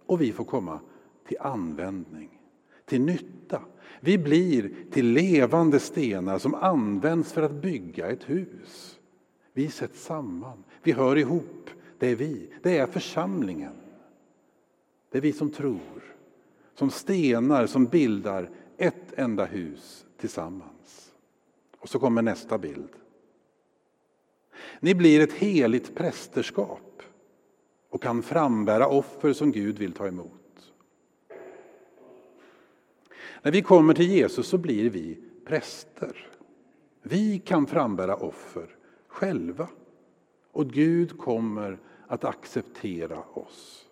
Och 0.07 0.21
vi 0.21 0.33
får 0.33 0.45
komma 0.45 0.81
till 1.27 1.37
användning, 1.41 2.41
till 2.85 3.01
nytta. 3.01 3.63
Vi 4.01 4.19
blir 4.19 4.71
till 4.91 5.07
levande 5.07 5.81
stenar 5.81 6.39
som 6.39 6.55
används 6.55 7.33
för 7.33 7.43
att 7.43 7.53
bygga 7.53 8.11
ett 8.11 8.31
hus. 8.31 8.99
Vi 9.53 9.69
sätts 9.69 10.05
samman, 10.05 10.65
vi 10.83 10.93
hör 10.93 11.17
ihop. 11.17 11.71
Det 11.99 12.09
är 12.09 12.17
vi, 12.17 12.53
det 12.63 12.79
är 12.79 12.87
församlingen. 12.87 13.75
Det 15.11 15.19
är 15.19 15.23
vi 15.23 15.33
som 15.33 15.51
tror, 15.51 16.17
som 16.75 16.91
stenar 16.91 17.67
som 17.67 17.85
bildar 17.85 18.51
ett 18.77 19.13
enda 19.17 19.45
hus 19.45 20.07
tillsammans. 20.17 20.76
Och 21.87 21.91
så 21.91 21.99
kommer 21.99 22.23
nästa 22.23 22.59
bild. 22.59 22.89
Ni 24.81 24.95
blir 24.95 25.21
ett 25.21 25.33
heligt 25.33 25.95
prästerskap 25.95 27.03
och 27.91 28.03
kan 28.03 28.23
frambära 28.23 28.89
offer 28.89 29.33
som 29.33 29.53
Gud 29.53 29.79
vill 29.79 29.93
ta 29.93 30.07
emot. 30.07 30.73
När 33.43 33.53
vi 33.53 33.63
kommer 33.63 33.95
till 33.95 34.11
Jesus 34.11 34.49
så 34.49 34.59
blir 34.59 34.91
vi 34.91 35.19
präster. 35.45 36.29
Vi 37.03 37.39
kan 37.39 37.67
frambära 37.67 38.17
offer 38.17 38.77
själva 39.09 39.69
och 40.53 40.71
Gud 40.71 41.19
kommer 41.19 41.79
att 42.07 42.25
acceptera 42.25 43.23
oss. 43.33 43.89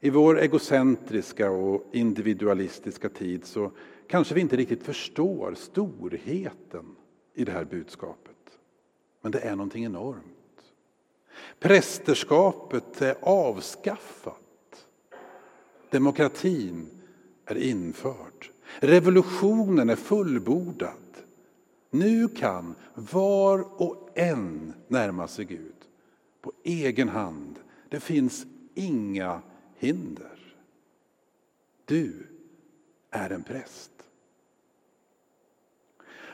I 0.00 0.10
vår 0.10 0.40
egocentriska 0.40 1.50
och 1.50 1.86
individualistiska 1.92 3.08
tid 3.08 3.44
så 3.44 3.72
kanske 4.08 4.34
vi 4.34 4.40
inte 4.40 4.56
riktigt 4.56 4.82
förstår 4.82 5.54
storheten 5.54 6.96
i 7.34 7.44
det 7.44 7.52
här 7.52 7.64
budskapet. 7.64 8.58
Men 9.20 9.32
det 9.32 9.38
är 9.38 9.56
någonting 9.56 9.84
enormt. 9.84 10.24
Prästerskapet 11.58 13.02
är 13.02 13.16
avskaffat. 13.20 14.86
Demokratin 15.90 16.86
är 17.44 17.56
införd. 17.56 18.50
Revolutionen 18.78 19.90
är 19.90 19.96
fullbordad. 19.96 20.92
Nu 21.90 22.28
kan 22.28 22.74
var 22.94 23.82
och 23.82 24.08
en 24.14 24.72
närma 24.88 25.28
sig 25.28 25.44
Gud 25.44 25.74
på 26.40 26.52
egen 26.64 27.08
hand. 27.08 27.58
Det 27.88 28.00
finns 28.00 28.46
inga 28.74 29.42
hinder. 29.76 30.54
Du 31.84 32.26
är 33.10 33.30
en 33.30 33.42
präst. 33.42 33.90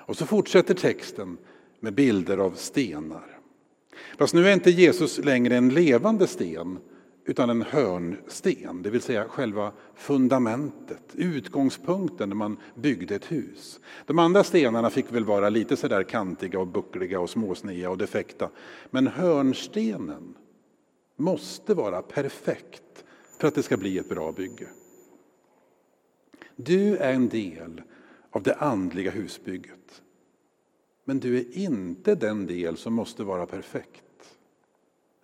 Och 0.07 0.17
så 0.17 0.27
fortsätter 0.27 0.75
texten 0.75 1.39
med 1.81 1.95
bilder 1.95 2.39
av 2.39 2.51
stenar. 2.51 3.39
Fast 4.19 4.35
nu 4.35 4.49
är 4.49 4.53
inte 4.53 4.71
Jesus 4.71 5.19
längre 5.19 5.57
en 5.57 5.69
levande 5.69 6.27
sten 6.27 6.79
utan 7.27 7.51
en 7.51 7.63
hörnsten, 7.63 8.83
det 8.83 8.91
vill 8.91 9.01
säga 9.01 9.29
själva 9.29 9.73
fundamentet, 9.95 11.03
utgångspunkten 11.15 12.29
när 12.29 12.37
man 12.37 12.57
byggde 12.75 13.15
ett 13.15 13.33
hus. 13.33 13.81
De 14.07 14.19
andra 14.19 14.45
stenarna 14.45 14.91
fick 14.91 15.13
väl 15.13 15.25
vara 15.25 15.49
lite 15.49 15.77
sådär 15.77 16.03
kantiga 16.03 16.59
och 16.59 16.67
buckliga 16.67 17.21
och 17.21 17.31
småsniga 17.31 17.91
och 17.91 17.99
defekta. 17.99 18.51
Men 18.91 19.07
hörnstenen 19.07 20.35
måste 21.17 21.75
vara 21.75 22.03
perfekt 22.03 23.05
för 23.39 23.49
att 23.49 23.55
det 23.55 23.63
ska 23.63 23.77
bli 23.77 23.99
ett 23.99 24.09
bra 24.09 24.33
bygge. 24.33 24.69
Du 26.57 26.97
är 26.97 27.13
en 27.13 27.29
del 27.29 27.83
av 28.31 28.43
det 28.43 28.55
andliga 28.55 29.11
husbygget. 29.11 30.03
Men 31.05 31.21
du 31.21 31.39
är 31.39 31.59
inte 31.59 32.15
den 32.15 32.47
del 32.47 32.77
som 32.77 32.95
måste 32.95 33.25
vara 33.25 33.47
perfekt. 33.47 34.37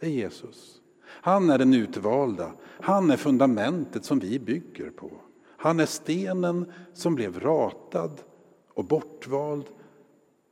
Det 0.01 0.07
är 0.07 0.11
Jesus. 0.11 0.81
Han 1.07 1.51
är 1.51 1.59
den 1.59 1.75
utvalda. 1.75 2.53
Han 2.63 3.11
är 3.11 3.17
fundamentet 3.17 4.05
som 4.05 4.19
vi 4.19 4.39
bygger 4.39 4.91
på. 4.91 5.11
Han 5.47 5.81
är 5.81 5.87
stenen 5.87 6.73
som 6.93 7.15
blev 7.15 7.41
ratad 7.41 8.21
och 8.69 8.85
bortvald 8.85 9.65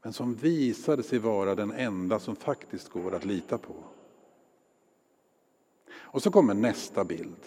men 0.02 0.12
som 0.12 0.34
visade 0.34 1.02
sig 1.02 1.18
vara 1.18 1.54
den 1.54 1.72
enda 1.72 2.18
som 2.18 2.36
faktiskt 2.36 2.88
går 2.88 3.14
att 3.14 3.24
lita 3.24 3.58
på. 3.58 3.74
Och 5.90 6.22
så 6.22 6.30
kommer 6.30 6.54
nästa 6.54 7.04
bild. 7.04 7.44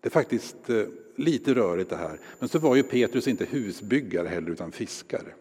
Det 0.00 0.08
är 0.08 0.10
faktiskt 0.10 0.70
eh, 0.70 0.84
lite 1.16 1.54
rörigt 1.54 1.90
det 1.90 1.96
här. 1.96 2.18
Men 2.38 2.48
så 2.48 2.58
var 2.58 2.76
ju 2.76 2.82
Petrus 2.82 3.28
inte 3.28 3.44
husbyggare 3.44 4.28
heller 4.28 4.50
utan 4.50 4.72
fiskare. 4.72 5.34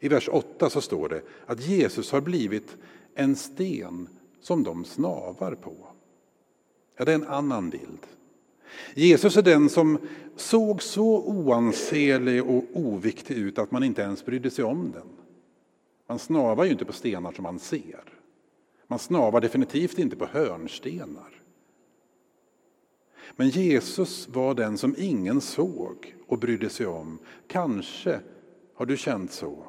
I 0.00 0.08
vers 0.08 0.28
8 0.32 0.70
så 0.70 0.80
står 0.80 1.08
det 1.08 1.22
att 1.46 1.66
Jesus 1.66 2.12
har 2.12 2.20
blivit 2.20 2.76
en 3.14 3.36
sten 3.36 4.08
som 4.40 4.62
de 4.62 4.84
snavar 4.84 5.54
på. 5.54 5.76
Ja, 6.96 7.04
det 7.04 7.10
är 7.12 7.16
en 7.16 7.28
annan 7.28 7.70
bild. 7.70 8.06
Jesus 8.94 9.36
är 9.36 9.42
den 9.42 9.68
som 9.68 9.98
såg 10.36 10.82
så 10.82 11.22
oansenlig 11.22 12.44
och 12.44 12.64
oviktig 12.72 13.34
ut 13.34 13.58
att 13.58 13.70
man 13.70 13.84
inte 13.84 14.02
ens 14.02 14.24
brydde 14.24 14.50
sig 14.50 14.64
om 14.64 14.90
den. 14.92 15.08
Man 16.06 16.18
snavar 16.18 16.64
ju 16.64 16.70
inte 16.70 16.84
på 16.84 16.92
stenar 16.92 17.32
som 17.32 17.42
man 17.42 17.58
ser. 17.58 18.04
Man 18.86 18.98
snavar 18.98 19.40
definitivt 19.40 19.98
inte 19.98 20.16
på 20.16 20.26
hörnstenar. 20.26 21.41
Men 23.36 23.48
Jesus 23.48 24.28
var 24.28 24.54
den 24.54 24.78
som 24.78 24.94
ingen 24.98 25.40
såg 25.40 26.16
och 26.26 26.38
brydde 26.38 26.70
sig 26.70 26.86
om. 26.86 27.18
Kanske 27.46 28.20
har 28.74 28.86
du 28.86 28.96
känt 28.96 29.32
så. 29.32 29.64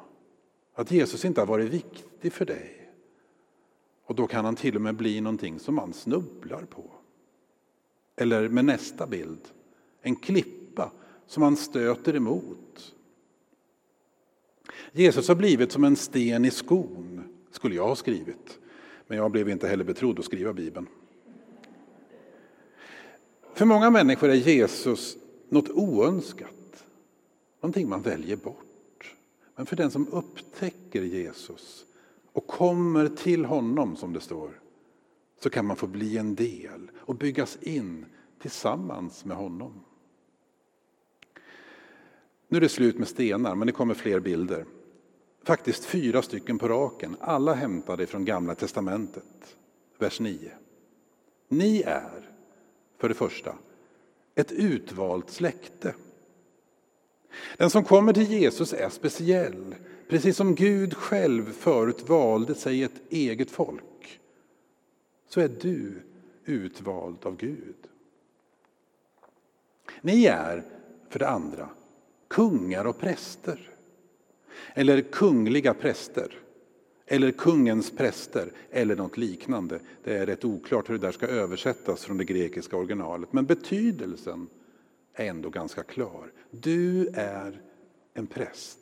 Att 0.76 0.92
Jesus 0.92 1.26
inte 1.26 1.42
har 1.42 1.46
varit 1.46 1.70
viktig 1.70 2.34
för 2.34 2.46
dig. 2.46 2.92
Och 4.06 4.16
då 4.16 4.28
kan 4.28 4.46
han 4.46 4.56
till 4.56 4.76
och 4.76 4.82
med 4.82 4.96
bli 4.96 5.22
någonting 5.22 5.60
som 5.60 5.76
man 5.76 5.94
snubblar 5.94 6.66
på. 6.66 6.92
Eller 8.16 8.50
med 8.50 8.66
nästa 8.66 9.08
bild, 9.08 9.42
en 10.02 10.16
klippa 10.16 10.92
som 11.28 11.42
man 11.42 11.56
stöter 11.58 12.16
emot. 12.16 12.96
Jesus 14.92 15.28
har 15.28 15.36
blivit 15.36 15.72
som 15.72 15.84
en 15.84 15.96
sten 15.96 16.46
i 16.46 16.52
skon, 16.52 17.24
skulle 17.52 17.76
jag 17.76 17.88
ha 17.88 17.96
skrivit. 17.96 18.60
Men 19.08 19.18
jag 19.18 19.32
blev 19.32 19.50
inte 19.50 19.68
heller 19.68 19.84
betrodd 19.84 20.20
att 20.20 20.26
skriva 20.26 20.54
Bibeln. 20.54 20.88
För 23.54 23.66
många 23.66 23.90
människor 23.90 24.30
är 24.30 24.36
Jesus 24.36 25.18
något 25.50 25.70
oönskat, 25.70 26.86
någonting 27.62 27.90
man 27.90 28.02
väljer 28.02 28.36
bort. 28.36 29.16
Men 29.56 29.66
för 29.66 29.76
den 29.76 29.92
som 29.92 30.08
upptäcker 30.08 31.02
Jesus 31.02 31.86
och 32.32 32.48
kommer 32.48 33.08
till 33.08 33.46
honom, 33.46 33.96
som 33.96 34.14
det 34.14 34.22
står, 34.22 34.60
så 35.40 35.50
kan 35.50 35.66
man 35.66 35.76
få 35.76 35.88
bli 35.88 36.18
en 36.18 36.36
del 36.36 36.92
och 36.96 37.16
byggas 37.16 37.58
in 37.62 38.06
tillsammans 38.42 39.26
med 39.26 39.38
honom. 39.38 39.74
Nu 42.48 42.58
är 42.58 42.62
det 42.62 42.70
slut 42.70 42.98
med 42.98 43.08
stenar, 43.08 43.56
men 43.56 43.68
det 43.68 43.72
kommer 43.72 43.94
fler 43.94 44.20
bilder. 44.20 44.66
Faktiskt 45.44 45.86
fyra 45.86 46.22
stycken 46.22 46.58
på 46.58 46.68
raken, 46.68 47.16
alla 47.20 47.54
hämtade 47.54 48.08
från 48.08 48.26
Gamla 48.26 48.56
testamentet. 48.56 49.58
Vers 49.98 50.20
9. 50.20 50.52
Ni 51.48 51.82
är, 51.82 52.33
för 53.04 53.10
det 53.10 53.16
första, 53.16 53.56
ett 54.36 54.52
utvalt 54.52 55.30
släkte 55.30 55.94
den 57.58 57.70
som 57.70 57.84
kommer 57.84 58.14
till 58.14 58.32
Jesus 58.32 58.74
är 58.74 58.90
speciell, 58.90 59.76
precis 60.10 60.38
som 60.38 60.56
Gud 60.56 60.94
själv 60.94 61.52
förut 61.52 62.10
valde 62.10 62.56
sig 62.56 62.84
ett 62.84 63.02
eget 63.10 63.52
folk. 63.52 64.20
Så 65.28 65.42
är 65.42 65.50
du 65.62 65.94
utvald 66.46 67.26
av 67.26 67.38
Gud. 67.38 67.76
Ni 70.02 70.26
är, 70.26 70.64
för 71.10 71.20
det 71.20 71.30
andra, 71.30 71.70
kungar 72.28 72.86
och 72.86 73.00
präster. 73.00 73.70
Eller 74.74 75.02
kungliga 75.02 75.74
präster. 75.74 76.40
Eller 77.06 77.32
kungens 77.32 77.92
präster, 77.92 78.52
eller 78.72 78.96
något 78.96 79.18
liknande. 79.18 79.80
Det 80.04 80.18
är 80.18 80.26
rätt 80.26 80.46
oklart 80.46 80.90
hur 80.90 80.98
det 80.98 81.08
där 81.08 81.12
ska 81.12 81.28
översättas 81.28 82.06
från 82.06 82.18
det 82.18 82.26
grekiska 82.26 82.78
originalet. 82.78 83.34
Men 83.34 83.46
betydelsen 83.46 84.48
är 85.14 85.26
ändå 85.26 85.50
ganska 85.50 85.84
klar. 85.84 86.32
Du 86.52 87.08
är 87.14 87.62
en 88.14 88.28
präst. 88.28 88.80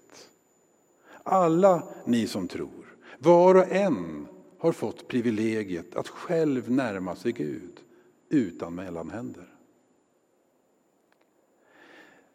Alla 1.24 1.84
ni 2.06 2.28
som 2.28 2.48
tror, 2.48 2.96
var 3.18 3.56
och 3.56 3.72
en 3.72 4.28
har 4.58 4.72
fått 4.72 5.08
privilegiet 5.08 5.96
att 5.96 6.08
själv 6.08 6.72
närma 6.72 7.16
sig 7.16 7.32
Gud 7.32 7.80
utan 8.30 8.76
mellanhänder. 8.76 9.48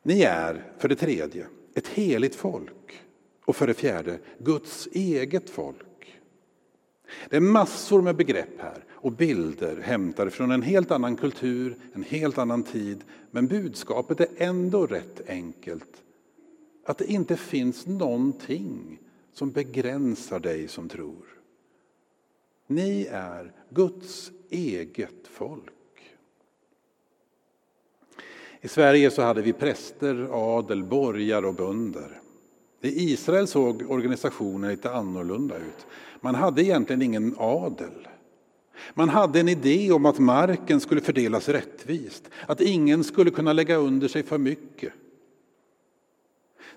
Ni 0.02 0.22
är, 0.22 0.72
för 0.78 0.88
det 0.88 0.96
tredje, 0.96 1.46
ett 1.74 1.88
heligt 1.88 2.34
folk 2.34 3.02
och 3.46 3.56
för 3.56 3.66
det 3.66 3.74
fjärde, 3.74 4.18
Guds 4.38 4.88
eget 4.92 5.50
folk. 5.50 5.76
Det 7.30 7.36
är 7.36 7.40
massor 7.40 8.02
med 8.02 8.16
begrepp 8.16 8.60
här 8.60 8.84
och 8.90 9.12
bilder 9.12 9.76
hämtade 9.76 10.30
från 10.30 10.50
en 10.50 10.62
helt 10.62 10.90
annan 10.90 11.16
kultur, 11.16 11.76
en 11.92 12.02
helt 12.02 12.38
annan 12.38 12.62
tid. 12.62 13.04
Men 13.30 13.46
budskapet 13.46 14.20
är 14.20 14.28
ändå 14.36 14.86
rätt 14.86 15.28
enkelt. 15.28 16.02
Att 16.84 16.98
det 16.98 17.12
inte 17.12 17.36
finns 17.36 17.86
någonting 17.86 18.98
som 19.32 19.50
begränsar 19.50 20.40
dig 20.40 20.68
som 20.68 20.88
tror. 20.88 21.26
Ni 22.66 23.08
är 23.10 23.52
Guds 23.70 24.32
eget 24.50 25.28
folk. 25.30 25.72
I 28.60 28.68
Sverige 28.68 29.10
så 29.10 29.22
hade 29.22 29.42
vi 29.42 29.52
präster, 29.52 30.28
adel, 30.32 30.84
borgar 30.84 31.44
och 31.44 31.54
bönder. 31.54 32.20
I 32.80 33.12
Israel 33.12 33.46
såg 33.46 33.90
organisationen 33.90 34.70
lite 34.70 34.92
annorlunda 34.92 35.56
ut. 35.56 35.86
Man 36.20 36.34
hade 36.34 36.62
egentligen 36.64 37.02
ingen 37.02 37.34
adel. 37.38 38.08
Man 38.94 39.08
hade 39.08 39.40
en 39.40 39.48
idé 39.48 39.92
om 39.92 40.06
att 40.06 40.18
marken 40.18 40.80
skulle 40.80 41.00
fördelas 41.00 41.48
rättvist, 41.48 42.30
att 42.46 42.60
ingen 42.60 43.04
skulle 43.04 43.30
kunna 43.30 43.52
lägga 43.52 43.76
under 43.76 44.08
sig 44.08 44.22
för 44.22 44.38
mycket. 44.38 44.92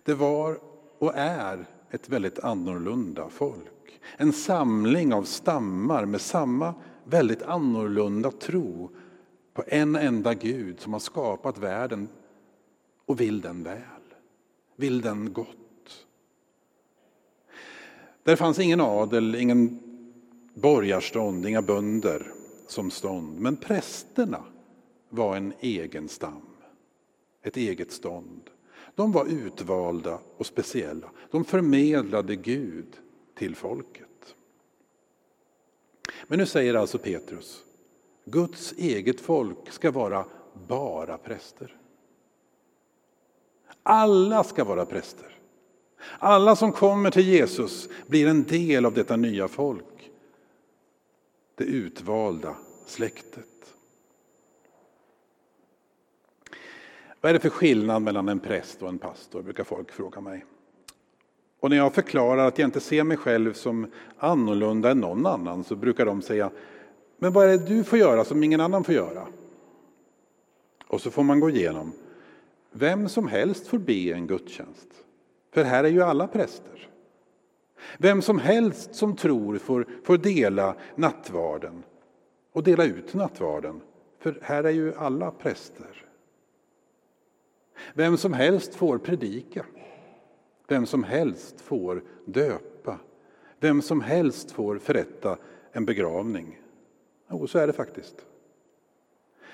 Det 0.03 0.13
var 0.13 0.59
och 0.99 1.13
är 1.15 1.65
ett 1.91 2.09
väldigt 2.09 2.39
annorlunda 2.39 3.29
folk. 3.29 4.01
En 4.17 4.33
samling 4.33 5.13
av 5.13 5.23
stammar 5.23 6.05
med 6.05 6.21
samma 6.21 6.73
väldigt 7.03 7.41
annorlunda 7.41 8.31
tro 8.31 8.89
på 9.53 9.63
en 9.67 9.95
enda 9.95 10.33
Gud 10.33 10.79
som 10.79 10.93
har 10.93 10.99
skapat 10.99 11.57
världen 11.57 12.07
och 13.05 13.21
vill 13.21 13.41
den 13.41 13.63
väl, 13.63 13.79
vill 14.75 15.01
den 15.01 15.33
gott. 15.33 15.59
Där 18.30 18.36
fanns 18.36 18.60
ingen 18.60 18.82
adel, 18.82 19.36
ingen 19.36 19.80
borgarstånd, 20.54 21.46
inga 21.46 21.62
bönder 21.62 22.34
som 22.68 22.92
stånd. 22.92 23.39
Men 23.39 23.58
prästerna 23.58 24.44
var 25.10 25.36
en 25.36 25.54
egen 25.60 26.10
stam, 26.10 26.42
ett 27.42 27.58
eget 27.58 27.92
stånd. 27.92 28.50
De 28.96 29.12
var 29.12 29.26
utvalda 29.26 30.20
och 30.38 30.46
speciella. 30.46 31.10
De 31.32 31.46
förmedlade 31.46 32.36
Gud 32.36 32.98
till 33.36 33.56
folket. 33.56 34.36
Men 36.28 36.39
nu 36.39 36.46
säger 36.46 36.74
alltså 36.74 36.98
Petrus, 36.98 37.63
Guds 38.26 38.74
eget 38.78 39.22
folk 39.22 39.72
ska 39.72 39.92
vara 39.92 40.26
bara 40.68 41.18
präster. 41.18 41.78
Alla 43.84 44.44
ska 44.44 44.63
vara 44.63 44.86
präster. 44.86 45.38
Alla 46.19 46.55
som 46.55 46.71
kommer 46.71 47.12
till 47.12 47.27
Jesus 47.27 47.89
blir 48.07 48.27
en 48.27 48.43
del 48.43 48.85
av 48.85 48.93
detta 48.93 49.15
nya 49.15 49.47
folk. 49.47 50.12
Det 51.55 51.63
utvalda 51.63 52.55
släktet. 52.85 53.45
Vad 57.21 57.29
är 57.29 57.33
det 57.33 57.39
för 57.39 57.49
skillnad 57.49 58.01
mellan 58.01 58.29
en 58.29 58.39
präst 58.39 58.81
och 58.81 58.89
en 58.89 58.99
pastor, 58.99 59.41
brukar 59.41 59.63
folk 59.63 59.91
fråga 59.91 60.21
mig. 60.21 60.45
Och 61.59 61.69
när 61.69 61.77
jag 61.77 61.93
förklarar 61.93 62.47
att 62.47 62.57
jag 62.57 62.67
inte 62.67 62.79
ser 62.79 63.03
mig 63.03 63.17
själv 63.17 63.53
som 63.53 63.91
annorlunda 64.17 64.91
än 64.91 64.99
någon 64.99 65.25
annan 65.25 65.63
så 65.63 65.75
brukar 65.75 66.05
de 66.05 66.21
säga, 66.21 66.51
men 67.17 67.33
vad 67.33 67.45
är 67.45 67.57
det 67.57 67.65
du 67.65 67.83
får 67.83 67.99
göra 67.99 68.25
som 68.25 68.43
ingen 68.43 68.62
annan 68.62 68.83
får 68.83 68.95
göra? 68.95 69.27
Och 70.88 71.01
så 71.01 71.12
får 71.12 71.23
man 71.23 71.39
gå 71.39 71.49
igenom, 71.49 71.91
vem 72.71 73.09
som 73.09 73.27
helst 73.27 73.67
får 73.67 73.77
be 73.77 74.13
en 74.13 74.27
gudstjänst. 74.27 74.88
För 75.51 75.63
här 75.63 75.83
är 75.83 75.89
ju 75.89 76.01
alla 76.01 76.27
präster. 76.27 76.89
Vem 77.97 78.21
som 78.21 78.39
helst 78.39 78.95
som 78.95 79.15
tror 79.15 79.57
får, 79.57 79.88
får 80.03 80.17
dela 80.17 80.75
nattvarden 80.95 81.83
och 82.51 82.63
dela 82.63 82.85
ut 82.85 83.13
nattvarden. 83.13 83.81
För 84.19 84.39
här 84.41 84.63
är 84.63 84.69
ju 84.69 84.95
alla 84.95 85.31
präster. 85.31 86.05
Vem 87.93 88.17
som 88.17 88.33
helst 88.33 88.75
får 88.75 88.97
predika. 88.97 89.65
Vem 90.67 90.85
som 90.85 91.03
helst 91.03 91.62
får 91.62 92.03
döpa. 92.25 92.99
Vem 93.59 93.81
som 93.81 94.01
helst 94.01 94.51
får 94.51 94.77
förrätta 94.77 95.38
en 95.71 95.85
begravning. 95.85 96.62
Jo, 97.29 97.47
så 97.47 97.59
är 97.59 97.67
det 97.67 97.73
faktiskt. 97.73 98.25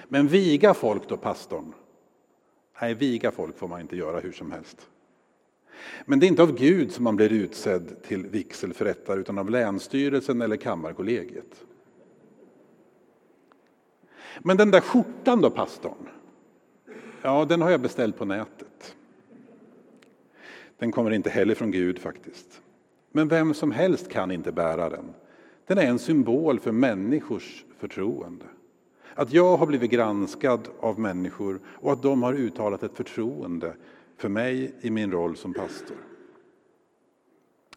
Men 0.08 0.27
viga 0.27 0.73
folk 0.73 1.10
då, 1.10 1.17
pastorn? 1.17 1.73
Nej, 2.81 2.93
viga 2.93 3.31
folk 3.31 3.58
får 3.58 3.67
man 3.67 3.81
inte 3.81 3.95
göra 3.95 4.19
hur 4.19 4.31
som 4.31 4.51
helst. 4.51 4.89
Men 6.06 6.20
det 6.20 6.26
är 6.26 6.28
inte 6.28 6.44
av 6.44 6.56
Gud 6.56 6.92
som 6.92 7.04
man 7.04 7.16
blir 7.16 7.34
utsedd 7.34 8.04
till 8.04 8.28
vigselförrättare 8.28 9.20
utan 9.20 9.38
av 9.38 9.50
Länsstyrelsen 9.50 10.42
eller 10.42 10.58
Kammarkollegiet. 10.58 11.66
Men 14.40 14.58
den 14.58 14.72
där 14.72 14.82
skjortan 14.82 15.42
då, 15.42 15.50
pastorn? 15.50 16.10
Ja, 17.22 17.46
den 17.46 17.62
har 17.62 17.72
jag 17.72 17.82
beställt 17.82 18.18
på 18.18 18.26
nätet. 18.26 18.96
Den 20.78 20.92
kommer 20.92 21.12
inte 21.12 21.30
heller 21.30 21.56
från 21.56 21.72
Gud 21.72 22.00
faktiskt. 22.00 22.62
Men 23.12 23.28
vem 23.28 23.54
som 23.54 23.72
helst 23.72 24.10
kan 24.10 24.32
inte 24.32 24.52
bära 24.52 24.90
den. 24.90 25.14
Den 25.68 25.78
är 25.78 25.86
en 25.86 26.00
symbol 26.00 26.60
för 26.60 26.72
människors 26.72 27.66
förtroende. 27.78 28.46
Att 29.14 29.34
jag 29.34 29.58
har 29.58 29.66
blivit 29.66 29.92
granskad 29.92 30.68
av 30.80 31.00
människor 31.00 31.60
och 31.66 31.94
att 31.94 32.02
de 32.02 32.24
har 32.24 32.34
uttalat 32.34 32.84
ett 32.84 32.98
förtroende 32.98 33.74
för 34.17 34.30
mig 34.30 34.73
i 34.82 34.89
min 34.89 35.12
roll 35.12 35.38
som 35.38 35.54
pastor. 35.54 35.97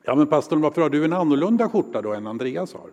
Ja, 0.02 0.14
men 0.14 0.26
pastorn, 0.26 0.60
varför 0.60 0.82
har 0.82 0.90
du 0.90 1.04
en 1.04 1.12
annorlunda 1.12 1.68
skjorta 1.68 2.02
då 2.02 2.12
än 2.12 2.26
Andreas 2.26 2.72
har? 2.72 2.90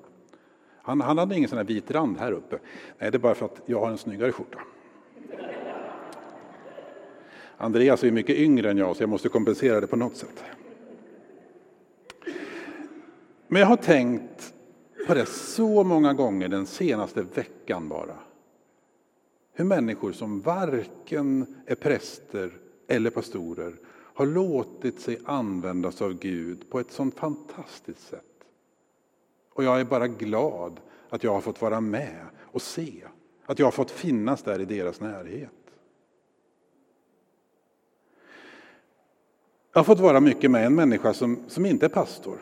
Han, 0.81 1.01
han 1.01 1.17
hade 1.17 1.35
ingen 1.35 1.49
sån 1.49 1.57
här 1.57 1.65
vit 1.65 1.91
rand 1.91 2.17
här 2.17 2.31
uppe. 2.31 2.59
Nej, 2.99 3.11
det 3.11 3.17
är 3.17 3.19
bara 3.19 3.35
för 3.35 3.45
att 3.45 3.61
jag 3.65 3.79
har 3.79 3.91
en 3.91 3.97
snyggare 3.97 4.31
skjorta. 4.31 4.59
Andreas 7.57 8.03
är 8.03 8.11
mycket 8.11 8.35
yngre 8.35 8.71
än 8.71 8.77
jag, 8.77 8.95
så 8.95 9.03
jag 9.03 9.09
måste 9.09 9.29
kompensera 9.29 9.81
det 9.81 9.87
på 9.87 9.95
något 9.95 10.17
sätt. 10.17 10.43
Men 13.47 13.59
jag 13.59 13.67
har 13.67 13.77
tänkt 13.77 14.53
på 15.07 15.13
det 15.13 15.25
så 15.25 15.83
många 15.83 16.13
gånger 16.13 16.47
den 16.47 16.65
senaste 16.65 17.21
veckan 17.21 17.89
bara. 17.89 18.17
Hur 19.53 19.65
människor 19.65 20.11
som 20.11 20.41
varken 20.41 21.55
är 21.65 21.75
präster 21.75 22.51
eller 22.87 23.09
pastorer 23.09 23.75
har 24.15 24.25
låtit 24.25 24.99
sig 24.99 25.19
användas 25.25 26.01
av 26.01 26.13
Gud 26.13 26.69
på 26.69 26.79
ett 26.79 26.91
sånt 26.91 27.15
fantastiskt 27.15 28.07
sätt. 28.07 28.23
Och 29.53 29.63
jag 29.63 29.79
är 29.79 29.85
bara 29.85 30.07
glad 30.07 30.79
att 31.09 31.23
jag 31.23 31.33
har 31.33 31.41
fått 31.41 31.61
vara 31.61 31.81
med 31.81 32.25
och 32.39 32.61
se, 32.61 33.03
att 33.45 33.59
jag 33.59 33.65
har 33.65 33.71
fått 33.71 33.91
finnas 33.91 34.43
där 34.43 34.61
i 34.61 34.65
deras 34.65 34.99
närhet. 34.99 35.51
Jag 39.71 39.79
har 39.79 39.83
fått 39.83 39.99
vara 39.99 40.19
mycket 40.19 40.51
med 40.51 40.65
en 40.65 40.75
människa 40.75 41.13
som, 41.13 41.39
som 41.47 41.65
inte 41.65 41.85
är 41.85 41.89
pastor 41.89 42.37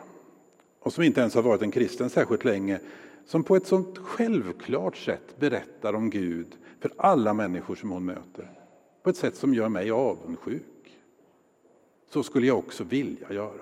och 0.80 0.92
som 0.92 1.04
inte 1.04 1.20
ens 1.20 1.34
har 1.34 1.42
varit 1.42 1.62
en 1.62 1.70
kristen 1.70 2.10
särskilt 2.10 2.44
länge, 2.44 2.80
som 3.26 3.44
på 3.44 3.56
ett 3.56 3.66
sånt 3.66 3.98
självklart 3.98 4.96
sätt 4.96 5.38
berättar 5.38 5.94
om 5.94 6.10
Gud 6.10 6.56
för 6.80 6.92
alla 6.96 7.34
människor 7.34 7.74
som 7.74 7.90
hon 7.90 8.04
möter. 8.04 8.63
På 9.04 9.10
ett 9.10 9.16
sätt 9.16 9.36
som 9.36 9.54
gör 9.54 9.68
mig 9.68 9.90
avundsjuk. 9.90 10.98
Så 12.10 12.22
skulle 12.22 12.46
jag 12.46 12.58
också 12.58 12.84
vilja 12.84 13.32
göra. 13.32 13.60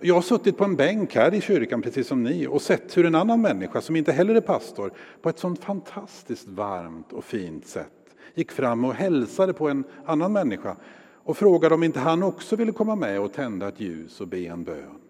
Jag 0.00 0.14
har 0.14 0.22
suttit 0.22 0.56
på 0.56 0.64
en 0.64 0.76
bänk 0.76 1.14
här 1.14 1.34
i 1.34 1.40
kyrkan, 1.40 1.82
precis 1.82 2.06
som 2.06 2.22
ni, 2.22 2.46
och 2.46 2.62
sett 2.62 2.96
hur 2.96 3.06
en 3.06 3.14
annan 3.14 3.40
människa, 3.40 3.80
som 3.80 3.96
inte 3.96 4.12
heller 4.12 4.34
är 4.34 4.40
pastor, 4.40 4.92
på 5.22 5.28
ett 5.28 5.38
sånt 5.38 5.64
fantastiskt 5.64 6.48
varmt 6.48 7.12
och 7.12 7.24
fint 7.24 7.66
sätt 7.66 8.02
gick 8.34 8.52
fram 8.52 8.84
och 8.84 8.94
hälsade 8.94 9.52
på 9.52 9.68
en 9.68 9.84
annan 10.04 10.32
människa 10.32 10.76
och 11.24 11.36
frågade 11.36 11.74
om 11.74 11.82
inte 11.82 12.00
han 12.00 12.22
också 12.22 12.56
ville 12.56 12.72
komma 12.72 12.96
med 12.96 13.20
och 13.20 13.32
tända 13.32 13.68
ett 13.68 13.80
ljus 13.80 14.20
och 14.20 14.28
be 14.28 14.38
en 14.38 14.64
bön. 14.64 15.00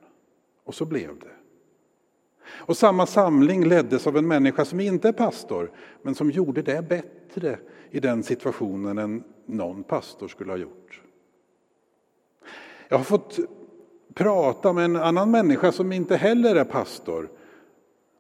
Och 0.65 0.75
så 0.75 0.85
blev 0.85 1.19
det. 1.19 1.27
Och 2.51 2.77
samma 2.77 3.07
samling 3.07 3.65
leddes 3.65 4.07
av 4.07 4.17
en 4.17 4.29
människa 4.29 4.65
som 4.65 4.81
inte 4.81 5.09
är 5.09 5.13
pastor, 5.13 5.71
men 6.03 6.15
som 6.15 6.31
gjorde 6.31 6.63
det 6.63 6.89
bättre 6.89 7.59
i 7.93 8.01
den 8.01 8.23
situationen 8.23 8.99
än 8.99 9.25
någon 9.47 9.83
pastor 9.83 10.29
skulle 10.29 10.53
ha 10.53 10.57
gjort. 10.57 11.01
Jag 12.89 12.97
har 12.97 13.05
fått 13.05 13.39
prata 14.15 14.73
med 14.73 14.85
en 14.85 14.97
annan 14.97 15.31
människa 15.31 15.73
som 15.73 15.93
inte 15.93 16.17
heller 16.17 16.57
är 16.57 16.65
pastor, 16.65 17.31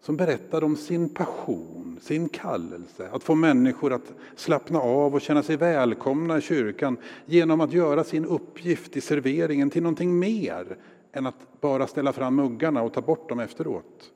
som 0.00 0.16
berättar 0.16 0.64
om 0.64 0.76
sin 0.76 1.08
passion, 1.08 1.98
sin 2.00 2.28
kallelse, 2.28 3.08
att 3.12 3.22
få 3.22 3.34
människor 3.34 3.92
att 3.92 4.12
slappna 4.36 4.80
av 4.80 5.14
och 5.14 5.20
känna 5.20 5.42
sig 5.42 5.56
välkomna 5.56 6.38
i 6.38 6.40
kyrkan 6.40 6.96
genom 7.26 7.60
att 7.60 7.72
göra 7.72 8.04
sin 8.04 8.24
uppgift 8.24 8.96
i 8.96 9.00
serveringen 9.00 9.70
till 9.70 9.82
någonting 9.82 10.18
mer 10.18 10.76
än 11.12 11.26
att 11.26 11.60
bara 11.60 11.86
ställa 11.86 12.12
fram 12.12 12.34
muggarna 12.34 12.82
och 12.82 12.92
ta 12.92 13.00
bort 13.00 13.28
dem 13.28 13.40
efteråt. 13.40 14.12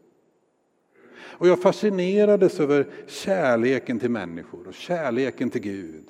Och 1.38 1.48
jag 1.48 1.62
fascinerades 1.62 2.60
över 2.60 2.86
kärleken 3.06 3.98
till 3.98 4.10
människor 4.10 4.68
och 4.68 4.74
kärleken 4.74 5.50
till 5.50 5.60
Gud 5.60 6.04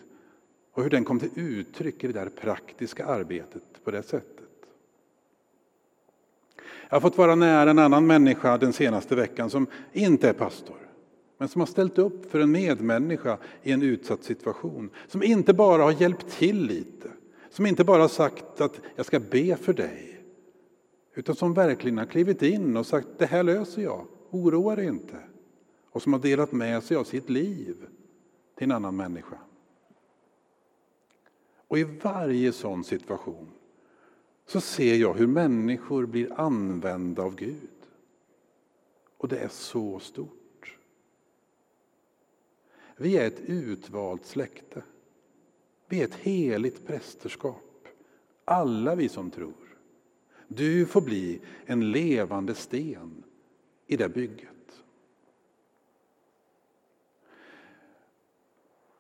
och 0.73 0.83
hur 0.83 0.91
den 0.91 1.05
kom 1.05 1.21
till 1.21 1.31
uttryck 1.35 2.05
i 2.05 2.07
det 2.07 2.13
där 2.13 2.29
praktiska 2.29 3.07
arbetet 3.07 3.63
på 3.85 3.91
det 3.91 4.03
sättet. 4.03 4.33
Jag 6.89 6.97
har 6.97 7.01
fått 7.01 7.19
vara 7.19 7.35
nära 7.35 7.71
en 7.71 7.79
annan 7.79 8.07
människa 8.07 8.59
den 8.59 8.73
senaste 8.73 9.15
veckan 9.15 9.51
som 9.51 9.67
inte 9.93 10.29
är 10.29 10.33
pastor 10.33 10.77
men 11.39 11.49
som 11.49 11.61
har 11.61 11.67
ställt 11.67 11.99
upp 11.99 12.31
för 12.31 12.41
en 12.41 12.51
medmänniska 12.51 13.39
i 13.63 13.73
en 13.73 13.83
utsatt 13.83 14.25
situation. 14.25 14.91
Som 15.09 15.23
inte 15.23 15.55
bara 15.55 15.83
har 15.83 15.93
hjälpt 15.93 16.29
till 16.29 16.63
lite, 16.63 17.09
som 17.51 17.67
inte 17.67 17.85
bara 17.85 18.09
sagt 18.09 18.61
att 18.61 18.81
jag 18.97 19.07
ska 19.07 19.21
be 19.21 19.57
för 19.57 19.73
dig 19.73 20.17
Utan 21.17 21.37
som 21.37 21.55
verkligen 21.55 21.99
har 21.99 22.07
klivit 22.07 22.43
in 22.43 22.77
och 22.77 22.87
sagt 22.87 23.09
det 23.19 23.27
här 23.27 23.43
löser 23.43 23.83
jag, 23.83 24.07
oroa 24.31 24.77
dig 24.77 24.87
inte. 24.87 25.23
Och 25.91 26.03
som 26.03 26.13
har 26.13 26.21
delat 26.21 26.53
med 26.53 26.83
sig 26.83 26.97
av 26.97 27.05
sitt 27.05 27.31
liv 27.31 27.87
till 28.55 28.65
en 28.65 28.73
annan 28.73 28.97
människa. 28.97 29.39
Och 31.69 31.79
i 31.79 31.85
varje 31.85 32.53
sån 32.53 32.85
situation 32.85 33.49
så 34.47 34.61
ser 34.61 34.97
jag 34.97 35.15
hur 35.15 35.27
människor 35.27 36.07
blir 36.07 36.41
använda 36.41 37.23
av 37.23 37.35
Gud. 37.35 37.69
Och 39.17 39.29
det 39.29 39.39
är 39.39 39.49
så 39.49 39.99
stort. 39.99 40.77
Vi 42.97 43.17
är 43.17 43.27
ett 43.27 43.41
utvalt 43.41 44.27
släkte. 44.27 44.83
Vi 45.89 46.01
är 46.01 46.05
ett 46.05 46.15
heligt 46.15 46.87
prästerskap. 46.87 47.89
Alla 48.45 48.95
vi 48.95 49.09
som 49.09 49.31
tror. 49.31 49.79
Du 50.49 50.87
får 50.87 51.01
bli 51.01 51.41
en 51.65 51.91
levande 51.91 52.55
sten 52.55 53.23
i 53.87 53.97
det 53.97 54.09
bygget. 54.09 54.49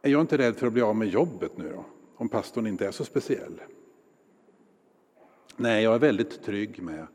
Är 0.03 0.11
jag 0.11 0.21
inte 0.21 0.39
rädd 0.39 0.57
för 0.57 0.67
att 0.67 0.73
bli 0.73 0.83
av 0.83 0.97
med 0.97 1.09
jobbet 1.09 1.57
nu 1.57 1.73
då? 1.75 1.85
Om 2.17 2.29
pastorn 2.29 2.67
inte 2.67 2.87
är 2.87 2.91
så 2.91 3.05
speciell? 3.05 3.61
Nej, 5.57 5.85
jag 5.85 5.95
är 5.95 5.99
väldigt 5.99 6.43
trygg 6.43 6.83
med 6.83 7.07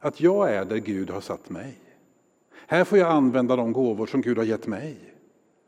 att 0.00 0.20
jag 0.20 0.54
är 0.54 0.64
där 0.64 0.76
Gud 0.76 1.10
har 1.10 1.20
satt 1.20 1.50
mig. 1.50 1.78
Här 2.66 2.84
får 2.84 2.98
jag 2.98 3.10
använda 3.10 3.56
de 3.56 3.72
gåvor 3.72 4.06
som 4.06 4.20
Gud 4.20 4.38
har 4.38 4.44
gett 4.44 4.66
mig. 4.66 5.14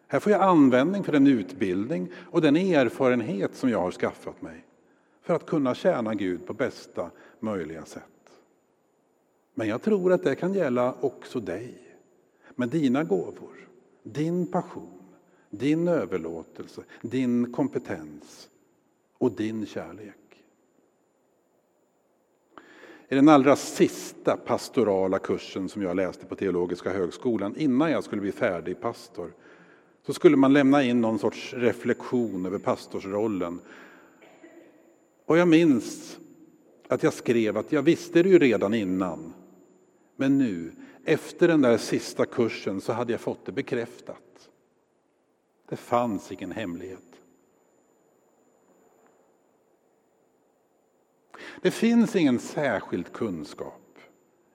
Här 0.06 0.20
får 0.20 0.32
jag 0.32 0.42
användning 0.42 1.04
för 1.04 1.12
den 1.12 1.26
utbildning 1.26 2.12
och 2.16 2.40
den 2.40 2.56
erfarenhet 2.56 3.54
som 3.54 3.70
jag 3.70 3.80
har 3.80 3.90
skaffat 3.90 4.42
mig 4.42 4.64
för 5.22 5.34
att 5.34 5.46
kunna 5.46 5.74
tjäna 5.74 6.14
Gud 6.14 6.46
på 6.46 6.52
bästa 6.52 7.10
möjliga 7.40 7.84
sätt. 7.84 8.13
Men 9.54 9.68
jag 9.68 9.82
tror 9.82 10.12
att 10.12 10.22
det 10.22 10.34
kan 10.34 10.54
gälla 10.54 10.94
också 11.00 11.40
dig 11.40 11.74
med 12.54 12.68
dina 12.68 13.04
gåvor, 13.04 13.68
din 14.02 14.46
passion, 14.46 15.02
din 15.50 15.88
överlåtelse, 15.88 16.82
din 17.00 17.52
kompetens 17.52 18.48
och 19.18 19.32
din 19.32 19.66
kärlek. 19.66 20.14
I 23.08 23.14
den 23.14 23.28
allra 23.28 23.56
sista 23.56 24.36
pastorala 24.36 25.18
kursen 25.18 25.68
som 25.68 25.82
jag 25.82 25.96
läste 25.96 26.26
på 26.26 26.34
Teologiska 26.34 26.90
högskolan 26.90 27.56
innan 27.56 27.90
jag 27.90 28.04
skulle 28.04 28.22
bli 28.22 28.32
färdig 28.32 28.80
pastor 28.80 29.32
så 30.06 30.12
skulle 30.12 30.36
man 30.36 30.52
lämna 30.52 30.82
in 30.82 31.00
någon 31.00 31.18
sorts 31.18 31.54
reflektion 31.54 32.46
över 32.46 32.58
pastorsrollen. 32.58 33.60
Och 35.26 35.38
jag 35.38 35.48
minns 35.48 36.18
att 36.88 37.02
jag 37.02 37.12
skrev 37.12 37.56
att 37.56 37.72
jag 37.72 37.82
visste 37.82 38.22
det 38.22 38.28
ju 38.28 38.38
redan 38.38 38.74
innan. 38.74 39.32
Men 40.16 40.38
nu, 40.38 40.72
efter 41.04 41.48
den 41.48 41.62
där 41.62 41.78
sista 41.78 42.26
kursen, 42.26 42.80
så 42.80 42.92
hade 42.92 43.12
jag 43.12 43.20
fått 43.20 43.46
det 43.46 43.52
bekräftat. 43.52 44.50
Det 45.68 45.76
fanns 45.76 46.32
ingen 46.32 46.52
hemlighet. 46.52 47.20
Det 51.62 51.70
finns 51.70 52.16
ingen 52.16 52.38
särskild 52.38 53.12
kunskap, 53.12 53.98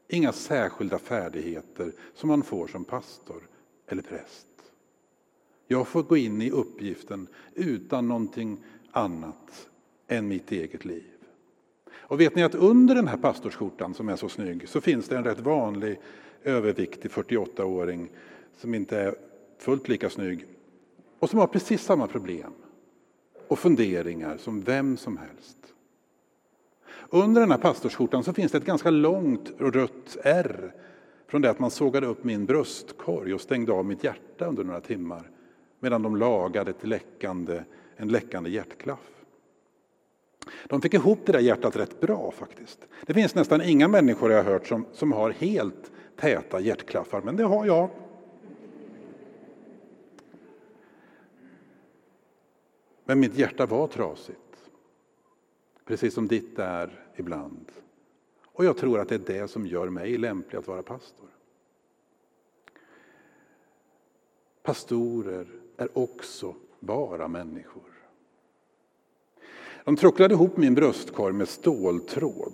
inga 0.08 0.32
särskilda 0.32 1.00
färdigheter 1.00 1.94
som 2.14 2.30
man 2.30 2.44
får 2.44 2.68
som 2.68 2.86
pastor 2.86 3.48
eller 3.88 4.02
präst. 4.02 4.48
Jag 5.68 5.88
får 5.88 6.04
gå 6.04 6.18
in 6.18 6.42
i 6.42 6.52
uppgiften 6.52 7.28
utan 7.56 8.08
någonting 8.08 8.64
annat 8.92 9.70
än 10.08 10.28
mitt 10.28 10.52
eget 10.52 10.86
liv. 10.86 11.19
Och 11.94 12.22
vet 12.22 12.36
ni 12.36 12.44
att 12.44 12.56
under 12.56 12.96
den 12.96 13.08
här 13.08 13.18
pastorsskjortan 13.18 13.94
som 13.94 14.10
är 14.10 14.16
så 14.16 14.30
snygg 14.30 14.70
så 14.70 14.82
finns 14.82 15.08
det 15.08 15.18
en 15.18 15.24
rätt 15.24 15.40
vanlig 15.40 16.00
överviktig 16.44 17.12
48-åring 17.12 18.10
som 18.58 18.74
inte 18.74 19.00
är 19.00 19.16
fullt 19.58 19.88
lika 19.88 20.10
snygg 20.10 20.46
och 21.20 21.30
som 21.30 21.40
har 21.40 21.48
precis 21.48 21.82
samma 21.82 22.08
problem 22.08 22.54
och 23.48 23.60
funderingar 23.60 24.38
som 24.38 24.62
vem 24.62 24.98
som 24.98 25.18
helst. 25.18 25.58
Under 27.10 27.42
den 27.42 27.52
här 27.52 27.58
pastorsskjortan 27.58 28.24
så 28.24 28.34
finns 28.34 28.52
det 28.52 28.58
ett 28.58 28.66
ganska 28.66 28.90
långt 28.90 29.52
rött 29.58 30.18
R 30.24 30.74
från 31.28 31.42
det 31.42 31.50
att 31.50 31.60
man 31.60 31.72
sågade 31.72 32.08
upp 32.08 32.24
min 32.24 32.46
bröstkorg 32.46 33.34
och 33.34 33.42
stängde 33.42 33.72
av 33.72 33.86
mitt 33.86 34.04
hjärta 34.04 34.46
under 34.46 34.64
några 34.64 34.82
timmar 34.82 35.30
medan 35.80 36.02
de 36.02 36.16
lagade 36.16 36.72
ett 36.72 36.88
läckande, 36.88 37.64
en 37.96 38.08
läckande 38.08 38.50
hjärtklaff. 38.50 39.19
De 40.68 40.82
fick 40.82 40.94
ihop 40.94 41.20
det 41.26 41.32
där 41.32 41.40
hjärtat 41.40 41.76
rätt 41.76 42.02
bra 42.02 42.32
faktiskt. 42.32 42.88
Det 43.06 43.14
finns 43.14 43.36
nästan 43.36 43.62
inga 43.62 43.88
människor 43.88 44.32
jag 44.32 44.44
har 44.44 44.52
hört 44.52 44.68
som, 44.68 44.86
som 44.94 45.12
har 45.12 45.32
helt 45.32 45.92
täta 46.16 46.60
hjärtklaffar, 46.60 47.22
men 47.22 47.36
det 47.36 47.44
har 47.44 47.66
jag. 47.66 47.90
Men 53.06 53.20
mitt 53.20 53.36
hjärta 53.36 53.66
var 53.66 53.88
trasigt. 53.88 54.40
Precis 55.86 56.14
som 56.14 56.28
ditt 56.28 56.60
är 56.60 57.06
ibland. 57.16 57.72
Och 58.46 58.66
jag 58.66 58.78
tror 58.78 59.00
att 59.00 59.10
det 59.10 59.16
är 59.16 59.40
det 59.42 59.48
som 59.48 59.68
gör 59.68 59.90
mig 59.90 60.18
lämplig 60.18 60.60
att 60.60 60.68
vara 60.68 60.84
pastor. 60.84 61.30
Pastorer 64.64 65.48
är 65.78 65.98
också 65.98 66.56
bara 66.80 67.28
människor. 67.28 67.89
De 69.90 69.96
tråcklade 69.96 70.34
ihop 70.34 70.58
min 70.58 70.76
bröstkorg 70.76 71.34
med 71.34 71.50
ståltråd. 71.50 72.54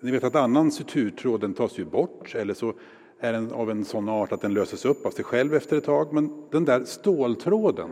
Ni 0.00 0.10
vet 0.10 0.24
att 0.24 0.34
annan 0.34 0.72
suturtråd 0.72 1.40
den 1.40 1.54
tas 1.54 1.78
ju 1.78 1.84
bort 1.84 2.34
eller 2.34 2.54
så 2.54 2.74
är 3.20 3.32
den 3.32 3.52
av 3.52 3.70
en 3.70 3.84
sån 3.84 4.08
art 4.08 4.32
att 4.32 4.40
den 4.40 4.54
löses 4.54 4.84
upp 4.84 5.06
av 5.06 5.10
sig 5.10 5.24
själv 5.24 5.54
efter 5.54 5.76
ett 5.76 5.84
tag. 5.84 6.12
Men 6.12 6.48
den 6.50 6.64
där 6.64 6.84
ståltråden, 6.84 7.90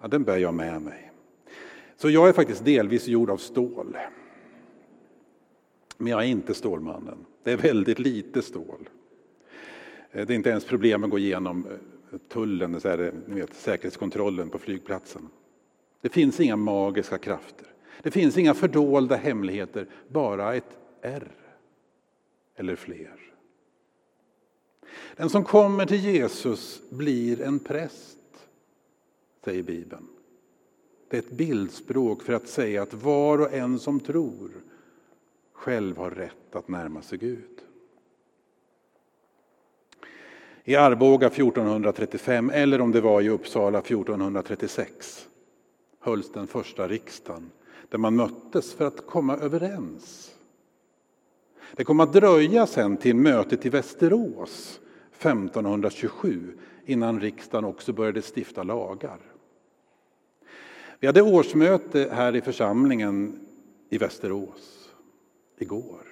ja, 0.00 0.08
den 0.08 0.22
bär 0.22 0.36
jag 0.36 0.54
med 0.54 0.82
mig. 0.82 1.12
Så 1.96 2.10
jag 2.10 2.28
är 2.28 2.32
faktiskt 2.32 2.64
delvis 2.64 3.08
gjord 3.08 3.30
av 3.30 3.36
stål. 3.36 3.96
Men 5.96 6.12
jag 6.12 6.22
är 6.22 6.26
inte 6.26 6.54
Stålmannen. 6.54 7.18
Det 7.42 7.52
är 7.52 7.56
väldigt 7.56 7.98
lite 7.98 8.42
stål. 8.42 8.88
Eh, 10.12 10.26
det 10.26 10.32
är 10.32 10.36
inte 10.36 10.50
ens 10.50 10.64
problem 10.64 11.04
att 11.04 11.10
gå 11.10 11.18
igenom 11.18 11.66
eh, 11.66 12.18
tullen, 12.28 12.80
så 12.80 12.88
här, 12.88 12.98
eh, 12.98 13.12
ni 13.26 13.40
vet, 13.40 13.54
säkerhetskontrollen 13.54 14.48
på 14.48 14.58
flygplatsen. 14.58 15.28
Det 16.00 16.08
finns 16.08 16.40
inga 16.40 16.56
magiska 16.56 17.18
krafter. 17.18 17.66
Det 18.02 18.10
finns 18.10 18.38
inga 18.38 18.54
fördolda 18.54 19.16
hemligheter, 19.16 19.86
bara 20.08 20.54
ett 20.54 20.78
R. 21.02 21.32
Eller 22.56 22.76
fler. 22.76 23.32
Den 25.16 25.30
som 25.30 25.44
kommer 25.44 25.86
till 25.86 26.04
Jesus 26.04 26.90
blir 26.90 27.40
en 27.40 27.58
präst, 27.58 28.18
säger 29.44 29.62
Bibeln. 29.62 30.08
Det 31.08 31.16
är 31.16 31.22
ett 31.22 31.30
bildspråk 31.30 32.22
för 32.22 32.32
att 32.32 32.48
säga 32.48 32.82
att 32.82 32.94
var 32.94 33.38
och 33.38 33.52
en 33.52 33.78
som 33.78 34.00
tror 34.00 34.50
själv 35.52 35.96
har 35.96 36.10
rätt 36.10 36.56
att 36.56 36.68
närma 36.68 37.02
sig 37.02 37.18
Gud. 37.18 37.60
I 40.64 40.76
Arboga 40.76 41.26
1435, 41.26 42.50
eller 42.50 42.80
om 42.80 42.92
det 42.92 43.00
var 43.00 43.20
i 43.20 43.28
Uppsala 43.28 43.78
1436, 43.78 45.28
hölls 46.00 46.32
den 46.32 46.46
första 46.46 46.88
riksdagen 46.88 47.50
där 47.88 47.98
man 47.98 48.16
möttes 48.16 48.74
för 48.74 48.86
att 48.86 49.06
komma 49.06 49.36
överens. 49.36 50.34
Det 51.76 51.84
kom 51.84 52.00
att 52.00 52.12
dröja 52.12 52.66
sen 52.66 52.96
till 52.96 53.16
mötet 53.16 53.66
i 53.66 53.68
Västerås 53.68 54.80
1527 55.18 56.58
innan 56.86 57.20
riksdagen 57.20 57.64
också 57.64 57.92
började 57.92 58.22
stifta 58.22 58.62
lagar. 58.62 59.18
Vi 61.00 61.06
hade 61.06 61.22
årsmöte 61.22 62.10
här 62.12 62.36
i 62.36 62.40
församlingen 62.40 63.46
i 63.90 63.98
Västerås 63.98 64.92
igår. 65.58 66.02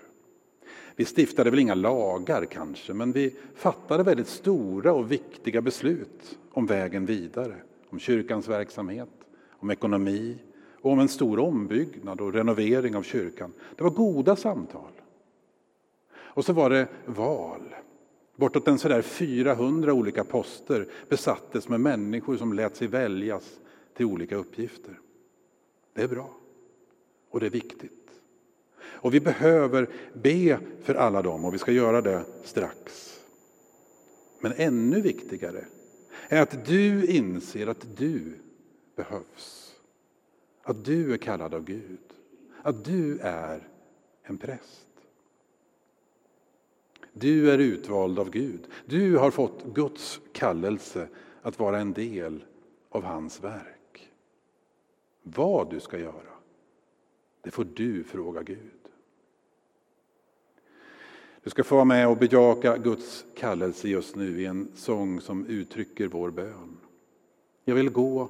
Vi 0.97 1.05
stiftade 1.05 1.51
väl 1.51 1.59
inga 1.59 1.75
lagar 1.75 2.45
kanske, 2.45 2.95
men 2.95 3.13
vi 3.13 3.37
fattade 3.55 4.03
väldigt 4.03 4.29
stora 4.29 4.93
och 4.93 5.13
viktiga 5.13 5.61
beslut 5.61 6.39
om 6.51 6.67
vägen 6.67 7.07
vidare, 7.07 7.55
om 7.89 7.99
kyrkans 7.99 8.49
verksamhet, 8.49 9.09
om 9.51 9.71
ekonomi 9.71 10.39
och 10.85 10.93
om 10.93 10.99
en 10.99 11.09
stor 11.09 11.39
ombyggnad 11.39 12.21
och 12.21 12.33
renovering 12.33 12.97
av 12.97 13.03
kyrkan. 13.03 13.53
Det 13.77 13.85
var 13.85 13.91
goda 13.91 14.37
samtal. 14.37 14.91
Och 16.15 16.45
så 16.45 16.53
var 16.53 16.71
det 16.71 16.89
val. 17.07 17.75
Bortåt 18.37 18.69
en 18.69 18.79
sådär 18.79 19.03
400 19.03 19.93
olika 19.93 20.25
poster 20.25 20.87
besattes 21.09 21.69
med 21.69 21.81
människor 21.81 22.37
som 22.37 22.53
lät 22.53 22.77
sig 22.77 22.89
väljas 22.89 23.61
till 23.97 24.07
olika 24.07 24.37
uppgifter. 24.37 24.99
Det 25.95 26.03
är 26.03 26.09
bra 26.09 26.31
och 27.31 27.41
det 27.41 27.47
är 27.47 27.51
viktigt. 27.51 28.11
Och 28.81 29.15
vi 29.15 29.21
behöver 29.21 29.89
be 30.13 30.59
för 30.83 30.95
alla 30.95 31.23
dem 31.23 31.45
och 31.45 31.55
vi 31.55 31.59
ska 31.59 31.73
göra 31.73 32.01
det 32.01 32.25
strax. 32.45 33.19
Men 34.41 34.53
ännu 34.57 35.01
viktigare 35.01 35.65
är 36.29 36.43
att 36.43 36.67
du 36.67 37.07
inser 37.07 37.67
att 37.67 37.97
du 37.97 38.23
behövs. 38.97 39.64
Att 40.65 40.85
du 40.85 41.13
är 41.13 41.17
kallad 41.17 41.55
av 41.55 41.65
Gud. 41.65 42.01
Att 42.63 42.85
du 42.85 43.19
är 43.19 43.69
en 44.23 44.39
präst. 44.39 44.89
Du 47.13 47.51
är 47.51 47.59
utvald 47.59 48.19
av 48.19 48.31
Gud. 48.31 48.67
Du 48.87 49.17
har 49.17 49.31
fått 49.31 49.65
Guds 49.75 50.21
kallelse 50.33 51.09
att 51.43 51.59
vara 51.59 51.81
en 51.81 51.93
del 51.93 52.45
av 52.89 53.05
hans 53.05 53.45
verk. 53.45 54.11
Vad 55.23 55.71
du 55.71 55.81
ska 55.81 55.99
göra, 55.99 56.35
det 57.41 57.51
får 57.51 57.67
du 57.75 58.05
fråga 58.05 58.43
Gud. 58.43 58.59
Du 61.43 61.51
ska 61.51 61.65
få 61.65 61.75
vara 61.75 61.85
med 61.85 62.09
och 62.09 62.17
bejaka 62.17 62.77
Guds 62.77 63.25
kallelse 63.35 63.89
just 63.89 64.17
nu 64.17 64.41
i 64.41 64.47
en 64.47 64.69
sång 64.75 65.21
som 65.21 65.47
uttrycker 65.47 66.09
vår 66.09 66.31
bön. 66.31 66.77
Jag 67.65 67.75
vill 67.75 67.91
gå 67.91 68.29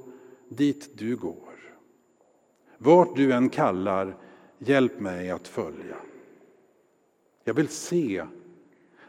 dit 0.49 0.99
du 0.99 1.17
går. 1.17 1.54
Vart 2.79 3.17
du 3.17 3.33
än 3.33 3.49
kallar, 3.49 4.17
hjälp 4.59 5.01
mig 5.01 5.31
att 5.31 5.49
följa. 5.49 5.97
Jag 7.45 7.55
vill 7.55 7.69
se 7.69 8.27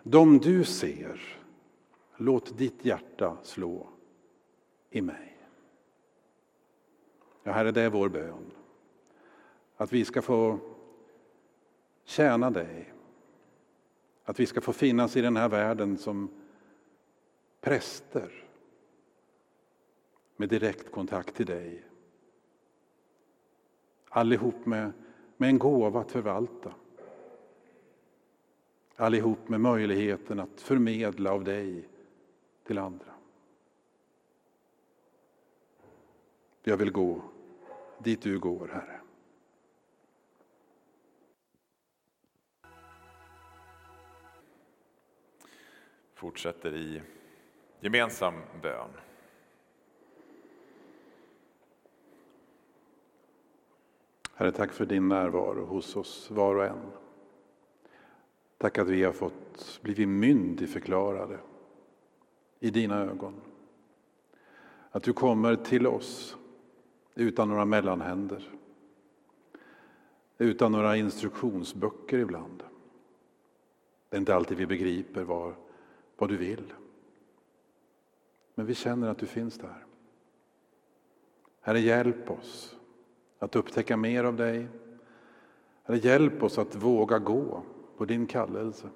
dem 0.03 0.39
du 0.39 0.63
ser. 0.63 1.39
Låt 2.17 2.57
ditt 2.57 2.85
hjärta 2.85 3.37
slå 3.43 3.87
i 4.89 5.01
mig. 5.01 5.37
Ja, 7.43 7.51
Herre, 7.51 7.71
det 7.71 7.81
är 7.81 7.89
vår 7.89 8.09
bön. 8.09 8.51
Att 9.77 9.93
vi 9.93 10.05
ska 10.05 10.21
få 10.21 10.59
tjäna 12.03 12.51
dig. 12.51 12.93
Att 14.23 14.39
vi 14.39 14.45
ska 14.45 14.61
få 14.61 14.73
finnas 14.73 15.15
i 15.15 15.21
den 15.21 15.35
här 15.35 15.49
världen 15.49 15.97
som 15.97 16.29
präster 17.61 18.31
med 20.35 20.49
direkt 20.49 20.91
kontakt 20.91 21.35
till 21.35 21.45
dig. 21.45 21.83
Allihop 24.15 24.65
med, 24.65 24.91
med 25.37 25.49
en 25.49 25.59
gåva 25.59 25.99
att 25.99 26.11
förvalta. 26.11 26.73
Allihop 28.95 29.49
med 29.49 29.61
möjligheten 29.61 30.39
att 30.39 30.61
förmedla 30.61 31.31
av 31.31 31.43
dig 31.43 31.89
till 32.63 32.77
andra. 32.77 33.13
Jag 36.63 36.77
vill 36.77 36.91
gå 36.91 37.21
dit 37.97 38.21
du 38.21 38.39
går, 38.39 38.67
Herre. 38.67 38.99
Fortsätter 46.13 46.75
i 46.75 47.01
gemensam 47.79 48.41
bön. 48.61 48.89
Herre, 54.37 54.51
tack 54.51 54.73
för 54.73 54.85
din 54.85 55.09
närvaro 55.09 55.65
hos 55.65 55.95
oss 55.95 56.31
var 56.31 56.55
och 56.55 56.65
en. 56.65 56.91
Tack 58.57 58.77
att 58.77 58.87
vi 58.87 59.03
har 59.03 59.13
fått 59.13 59.79
blivit 59.81 60.07
myndigförklarade 60.07 61.39
i 62.59 62.69
dina 62.69 63.01
ögon. 63.01 63.41
Att 64.91 65.03
du 65.03 65.13
kommer 65.13 65.55
till 65.55 65.87
oss 65.87 66.37
utan 67.15 67.49
några 67.49 67.65
mellanhänder. 67.65 68.49
Utan 70.37 70.71
några 70.71 70.95
instruktionsböcker 70.95 72.17
ibland. 72.17 72.63
Det 74.09 74.17
är 74.17 74.19
inte 74.19 74.35
alltid 74.35 74.57
vi 74.57 74.65
begriper 74.65 75.23
vad, 75.23 75.53
vad 76.17 76.29
du 76.29 76.37
vill. 76.37 76.73
Men 78.55 78.65
vi 78.65 78.75
känner 78.75 79.09
att 79.09 79.17
du 79.17 79.25
finns 79.25 79.57
där. 79.57 79.85
Herre, 81.61 81.79
hjälp 81.79 82.31
oss 82.31 82.75
att 83.39 83.55
upptäcka 83.55 83.97
mer 83.97 84.23
av 84.23 84.35
dig. 84.35 84.67
Herre, 85.83 85.97
hjälp 85.97 86.43
oss 86.43 86.57
att 86.57 86.75
våga 86.75 87.19
gå 87.19 87.63
på 87.97 88.05
din 88.05 88.27
kallelse. 88.27 88.89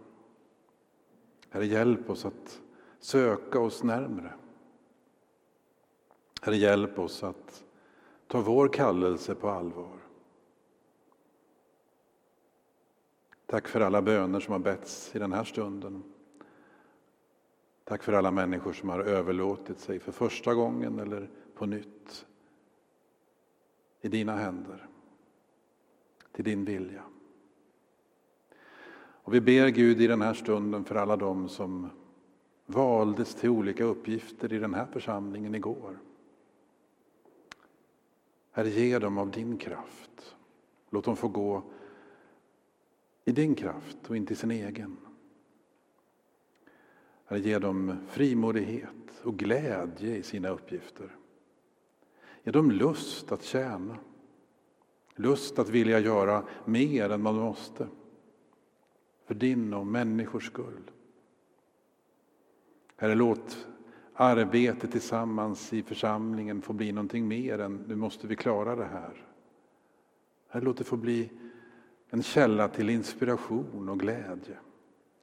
Herre, 1.49 1.65
hjälp 1.65 2.09
oss 2.09 2.25
att 2.25 2.61
söka 2.99 3.59
oss 3.59 3.83
närmre. 3.83 4.33
Herre, 6.41 6.57
hjälp 6.57 6.99
oss 6.99 7.23
att 7.23 7.65
ta 8.27 8.41
vår 8.41 8.67
kallelse 8.67 9.35
på 9.35 9.49
allvar. 9.49 9.99
Tack 13.45 13.67
för 13.67 13.81
alla 13.81 14.01
böner 14.01 14.39
som 14.39 14.51
har 14.51 14.59
betts 14.59 15.15
i 15.15 15.19
den 15.19 15.33
här 15.33 15.43
stunden. 15.43 16.03
Tack 17.83 18.03
för 18.03 18.13
alla 18.13 18.31
människor 18.31 18.73
som 18.73 18.89
har 18.89 18.99
överlåtit 18.99 19.79
sig 19.79 19.99
för 19.99 20.11
första 20.11 20.53
gången 20.53 20.99
eller 20.99 21.29
på 21.55 21.65
nytt 21.65 22.25
i 24.01 24.07
dina 24.07 24.35
händer, 24.35 24.87
till 26.31 26.45
din 26.45 26.65
vilja. 26.65 27.03
Och 29.23 29.33
vi 29.33 29.41
ber 29.41 29.67
Gud 29.67 30.01
i 30.01 30.07
den 30.07 30.21
här 30.21 30.33
stunden 30.33 30.85
för 30.85 30.95
alla 30.95 31.15
dem 31.15 31.49
som 31.49 31.89
valdes 32.65 33.35
till 33.35 33.49
olika 33.49 33.83
uppgifter 33.83 34.53
i 34.53 34.59
den 34.59 34.73
här 34.73 34.85
församlingen 34.85 35.55
igår. 35.55 35.99
Herre, 38.51 38.69
ge 38.69 38.99
dem 38.99 39.17
av 39.17 39.31
din 39.31 39.57
kraft. 39.57 40.35
Låt 40.89 41.05
dem 41.05 41.15
få 41.15 41.27
gå 41.27 41.63
i 43.25 43.31
din 43.31 43.55
kraft 43.55 43.97
och 44.07 44.17
inte 44.17 44.33
i 44.33 44.35
sin 44.35 44.51
egen. 44.51 44.97
Herre, 47.25 47.39
ge 47.39 47.59
dem 47.59 47.97
frimodighet 48.07 49.21
och 49.23 49.37
glädje 49.37 50.15
i 50.15 50.23
sina 50.23 50.49
uppgifter. 50.49 51.15
Är 52.49 52.53
dem 52.53 52.71
lust 52.71 53.31
att 53.31 53.43
tjäna. 53.43 53.97
Lust 55.15 55.59
att 55.59 55.69
vilja 55.69 55.99
göra 55.99 56.43
mer 56.65 57.09
än 57.09 57.21
man 57.21 57.35
måste. 57.35 57.87
För 59.25 59.33
din 59.33 59.73
och 59.73 59.87
människors 59.87 60.47
skull. 60.47 60.91
Herre, 62.95 63.15
låt 63.15 63.67
arbetet 64.13 64.91
tillsammans 64.91 65.73
i 65.73 65.83
församlingen 65.83 66.61
få 66.61 66.73
bli 66.73 66.91
någonting 66.91 67.27
mer 67.27 67.59
än 67.59 67.83
nu 67.87 67.95
måste 67.95 68.27
vi 68.27 68.35
klara 68.35 68.75
det 68.75 68.85
här. 68.85 69.25
Herre, 70.47 70.63
låt 70.63 70.77
det 70.77 70.83
få 70.83 70.97
bli 70.97 71.31
en 72.09 72.23
källa 72.23 72.67
till 72.67 72.89
inspiration 72.89 73.89
och 73.89 73.99
glädje. 73.99 74.57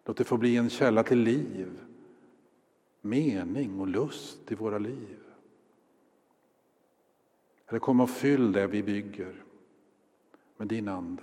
Låt 0.05 0.17
det 0.17 0.25
få 0.25 0.37
bli 0.37 0.57
en 0.57 0.71
källa 0.71 1.03
till 1.03 1.19
liv, 1.19 1.81
mening 3.01 3.81
och 3.81 3.87
lust 3.87 4.53
i 4.53 4.55
våra 4.55 4.79
liv. 4.79 5.26
Eller 7.69 7.79
kom 7.79 8.01
och 8.01 8.11
fyll 8.11 8.53
det 8.53 8.67
vi 8.67 8.83
bygger 8.83 9.45
med 10.57 10.69
din 10.69 10.89
Ande. 10.89 11.23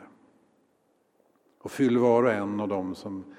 Och 1.57 1.71
fyll 1.71 1.97
var 1.97 2.23
och 2.23 2.31
en 2.31 2.59
av 2.59 2.67
dem 2.67 2.95
som 2.95 3.35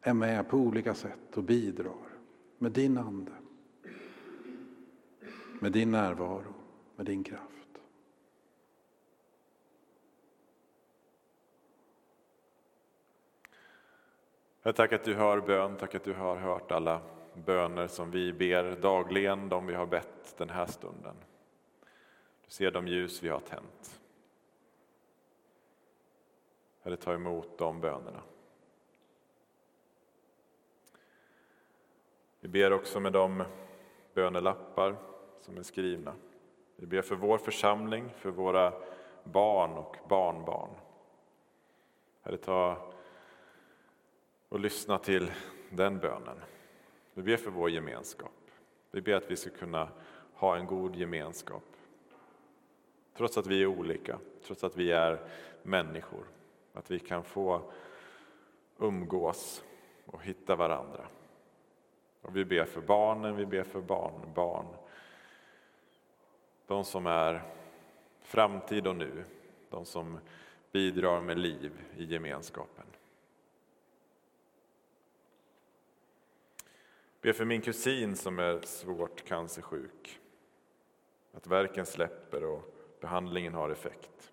är 0.00 0.14
med 0.14 0.48
på 0.48 0.56
olika 0.56 0.94
sätt 0.94 1.36
och 1.36 1.42
bidrar 1.42 1.92
med 2.58 2.72
din 2.72 2.98
Ande. 2.98 3.32
Med 5.60 5.72
din 5.72 5.90
närvaro, 5.90 6.54
med 6.96 7.06
din 7.06 7.24
kraft. 7.24 7.50
Jag 14.62 14.76
tack 14.76 14.92
att 14.92 15.04
du 15.04 15.14
hör 15.14 15.40
bön, 15.40 15.76
tack 15.76 15.94
att 15.94 16.04
du 16.04 16.12
har 16.12 16.36
hört 16.36 16.72
alla 16.72 17.00
böner 17.34 17.86
som 17.86 18.10
vi 18.10 18.32
ber 18.32 18.76
dagligen, 18.80 19.48
de 19.48 19.66
vi 19.66 19.74
har 19.74 19.86
bett 19.86 20.34
den 20.36 20.50
här 20.50 20.66
stunden. 20.66 21.14
Du 22.44 22.50
ser 22.50 22.70
de 22.70 22.88
ljus 22.88 23.22
vi 23.22 23.28
har 23.28 23.40
tänt. 23.40 24.00
Herre, 26.82 26.96
ta 26.96 27.14
emot 27.14 27.58
de 27.58 27.80
bönerna. 27.80 28.22
Vi 32.40 32.48
ber 32.48 32.72
också 32.72 33.00
med 33.00 33.12
de 33.12 33.44
bönelappar 34.14 34.96
som 35.40 35.58
är 35.58 35.62
skrivna. 35.62 36.14
Vi 36.76 36.86
ber 36.86 37.02
för 37.02 37.16
vår 37.16 37.38
församling, 37.38 38.10
för 38.16 38.30
våra 38.30 38.72
barn 39.24 39.72
och 39.72 39.96
barnbarn. 40.08 40.70
Herre, 42.22 42.36
ta 42.36 42.92
och 44.48 44.60
lyssna 44.60 44.98
till 44.98 45.32
den 45.70 45.98
bönen. 45.98 46.40
Vi 47.14 47.22
ber 47.22 47.36
för 47.36 47.50
vår 47.50 47.70
gemenskap. 47.70 48.50
Vi 48.90 49.00
ber 49.00 49.14
att 49.14 49.30
vi 49.30 49.36
ska 49.36 49.50
kunna 49.50 49.88
ha 50.34 50.56
en 50.56 50.66
god 50.66 50.96
gemenskap. 50.96 51.73
Trots 53.14 53.38
att 53.38 53.46
vi 53.46 53.62
är 53.62 53.66
olika, 53.66 54.18
trots 54.42 54.64
att 54.64 54.76
vi 54.76 54.92
är 54.92 55.20
människor. 55.62 56.24
Att 56.72 56.90
vi 56.90 56.98
kan 56.98 57.24
få 57.24 57.72
umgås 58.78 59.64
och 60.06 60.22
hitta 60.22 60.56
varandra. 60.56 61.06
Och 62.22 62.36
vi 62.36 62.44
ber 62.44 62.64
för 62.64 62.80
barnen, 62.80 63.36
vi 63.36 63.46
ber 63.46 63.62
för 63.62 63.80
barnbarn. 63.80 64.66
De 66.66 66.84
som 66.84 67.06
är 67.06 67.42
framtid 68.20 68.86
och 68.86 68.96
nu, 68.96 69.24
de 69.70 69.84
som 69.84 70.18
bidrar 70.72 71.20
med 71.20 71.38
liv 71.38 71.72
i 71.96 72.04
gemenskapen. 72.04 72.84
Be 77.20 77.32
för 77.32 77.44
min 77.44 77.60
kusin 77.60 78.16
som 78.16 78.38
är 78.38 78.60
svårt 78.60 79.24
cancersjuk. 79.24 80.20
Att 81.32 81.46
verken 81.46 81.86
släpper 81.86 82.44
och 82.44 82.73
behandlingen 83.04 83.54
har 83.54 83.70
effekt. 83.70 84.32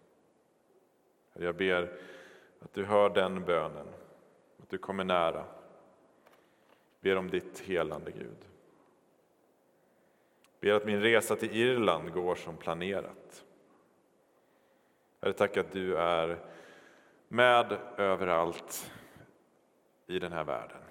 Jag 1.34 1.56
ber 1.56 2.00
att 2.60 2.74
du 2.74 2.86
hör 2.86 3.10
den 3.10 3.46
bönen, 3.46 3.88
att 4.64 4.70
du 4.70 4.78
kommer 4.78 5.04
nära, 5.04 5.46
Ber 7.02 7.16
om 7.16 7.30
ditt 7.30 7.60
helande 7.60 8.12
Gud. 8.12 8.38
Ber 10.60 10.74
att 10.74 10.86
min 10.86 11.02
resa 11.02 11.36
till 11.36 11.56
Irland 11.56 12.14
går 12.14 12.36
som 12.36 12.58
planerat. 12.58 13.46
Herre, 15.22 15.34
tack 15.34 15.58
att 15.58 15.72
du 15.72 15.98
är 15.98 16.40
med 17.28 17.78
överallt 17.98 18.92
i 20.08 20.20
den 20.20 20.32
här 20.32 20.44
världen. 20.44 20.82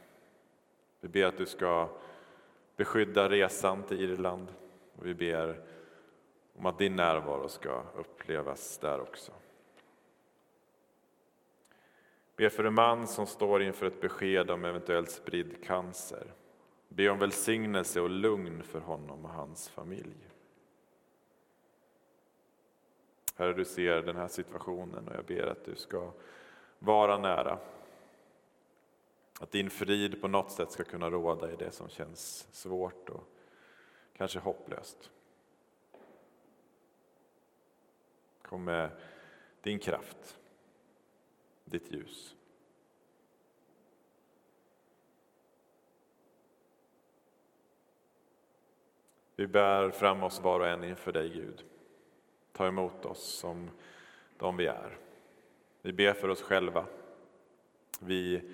Vi 1.00 1.08
ber 1.08 1.24
att 1.24 1.38
du 1.38 1.46
ska 1.46 1.88
beskydda 2.76 3.28
resan 3.28 3.82
till 3.82 4.00
Irland 4.00 4.48
och 4.96 5.06
vi 5.06 5.14
ber 5.14 5.60
om 6.60 6.66
att 6.66 6.78
din 6.78 6.96
närvaro 6.96 7.48
ska 7.48 7.82
upplevas 7.94 8.78
där 8.78 9.00
också. 9.00 9.32
Be 12.36 12.50
för 12.50 12.64
en 12.64 12.74
man 12.74 13.06
som 13.06 13.26
står 13.26 13.62
inför 13.62 13.86
ett 13.86 14.00
besked 14.00 14.50
om 14.50 14.64
eventuellt 14.64 15.10
spridd 15.10 15.64
cancer. 15.64 16.32
Be 16.88 17.08
om 17.08 17.18
välsignelse 17.18 18.00
och 18.00 18.10
lugn 18.10 18.62
för 18.62 18.80
honom 18.80 19.24
och 19.24 19.30
hans 19.30 19.68
familj. 19.68 20.16
Herre, 23.36 23.52
du 23.52 23.64
ser 23.64 24.02
den 24.02 24.16
här 24.16 24.28
situationen 24.28 25.08
och 25.08 25.14
jag 25.14 25.24
ber 25.24 25.46
att 25.46 25.64
du 25.64 25.74
ska 25.74 26.12
vara 26.78 27.18
nära. 27.18 27.58
Att 29.40 29.50
din 29.50 29.70
frid 29.70 30.20
på 30.20 30.28
något 30.28 30.50
sätt 30.52 30.72
ska 30.72 30.84
kunna 30.84 31.10
råda 31.10 31.52
i 31.52 31.56
det 31.56 31.70
som 31.70 31.88
känns 31.88 32.48
svårt 32.52 33.08
och 33.08 33.24
kanske 34.16 34.38
hopplöst. 34.38 35.10
Kom 38.50 38.64
med 38.64 38.90
din 39.62 39.78
kraft, 39.78 40.38
ditt 41.64 41.92
ljus. 41.92 42.36
Vi 49.36 49.46
bär 49.46 49.90
fram 49.90 50.22
oss 50.22 50.40
var 50.40 50.60
och 50.60 50.66
en 50.66 50.84
inför 50.84 51.12
dig, 51.12 51.28
Gud. 51.28 51.64
Ta 52.52 52.66
emot 52.66 53.04
oss 53.04 53.22
som 53.22 53.70
de 54.38 54.56
vi 54.56 54.66
är. 54.66 54.98
Vi 55.82 55.92
ber 55.92 56.12
för 56.12 56.28
oss 56.28 56.42
själva. 56.42 56.86
Vi 58.00 58.50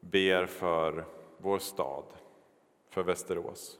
ber 0.00 0.46
för 0.46 1.04
vår 1.38 1.58
stad, 1.58 2.04
för 2.88 3.02
Västerås 3.02 3.78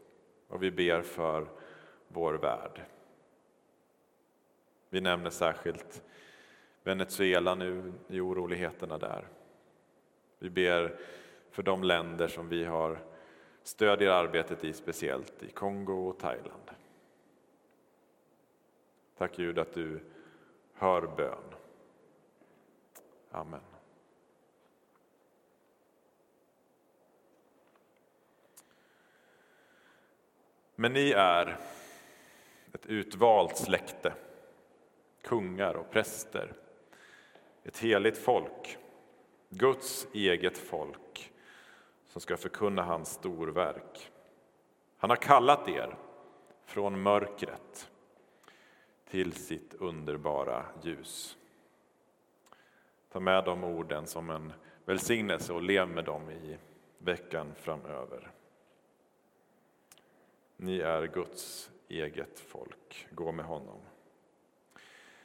och 0.49 0.63
vi 0.63 0.71
ber 0.71 1.03
för 1.03 1.49
vår 2.09 2.35
värld. 2.35 2.94
Vi 4.95 5.01
nämner 5.01 5.31
särskilt 5.31 6.03
Venezuela 6.83 7.55
nu 7.55 7.93
i 8.09 8.21
oroligheterna 8.21 8.99
där. 8.99 9.29
Vi 10.39 10.51
ber 10.51 10.97
för 11.51 11.63
de 11.63 11.85
länder 11.85 12.29
som 12.29 12.49
vi 12.49 12.65
har 12.65 12.99
stödjer 13.63 14.11
arbetet 14.11 14.65
i, 14.65 14.73
speciellt 14.73 15.43
i 15.43 15.51
Kongo 15.51 16.09
och 16.09 16.19
Thailand. 16.19 16.71
Tack 19.19 19.37
Gud 19.37 19.59
att 19.59 19.73
du 19.73 20.01
hör 20.75 21.03
bön. 21.17 21.55
Amen. 23.31 23.61
Men 30.75 30.93
ni 30.93 31.11
är 31.11 31.59
ett 32.73 32.87
utvalt 32.87 33.57
släkte, 33.57 34.13
kungar 35.25 35.75
och 35.75 35.91
präster, 35.91 36.53
ett 37.65 37.79
heligt 37.79 38.19
folk, 38.19 38.79
Guds 39.49 40.07
eget 40.13 40.59
folk 40.59 41.33
som 42.07 42.21
ska 42.21 42.37
förkunna 42.37 42.83
hans 42.83 43.09
storverk. 43.09 44.11
Han 44.97 45.11
har 45.11 45.17
kallat 45.17 45.69
er 45.69 45.97
från 46.65 47.03
mörkret 47.03 47.91
till 49.11 49.33
sitt 49.33 49.75
underbara 49.75 50.67
ljus. 50.83 51.37
Ta 53.13 53.21
med 53.21 53.45
de 53.45 53.65
orden 53.65 54.07
som 54.07 54.31
en 54.31 54.53
välsignelse 54.85 55.53
och 55.53 55.63
lev 55.63 55.89
med 55.89 56.05
dem 56.05 56.31
i 56.31 56.59
veckan 56.99 57.55
framöver. 57.55 58.31
Ni 60.57 60.81
är 60.81 61.07
Guds 61.07 61.71
eget 61.89 62.41
folk. 62.41 63.09
Gå 63.11 63.33
med 63.33 63.47
honom. 63.47 63.81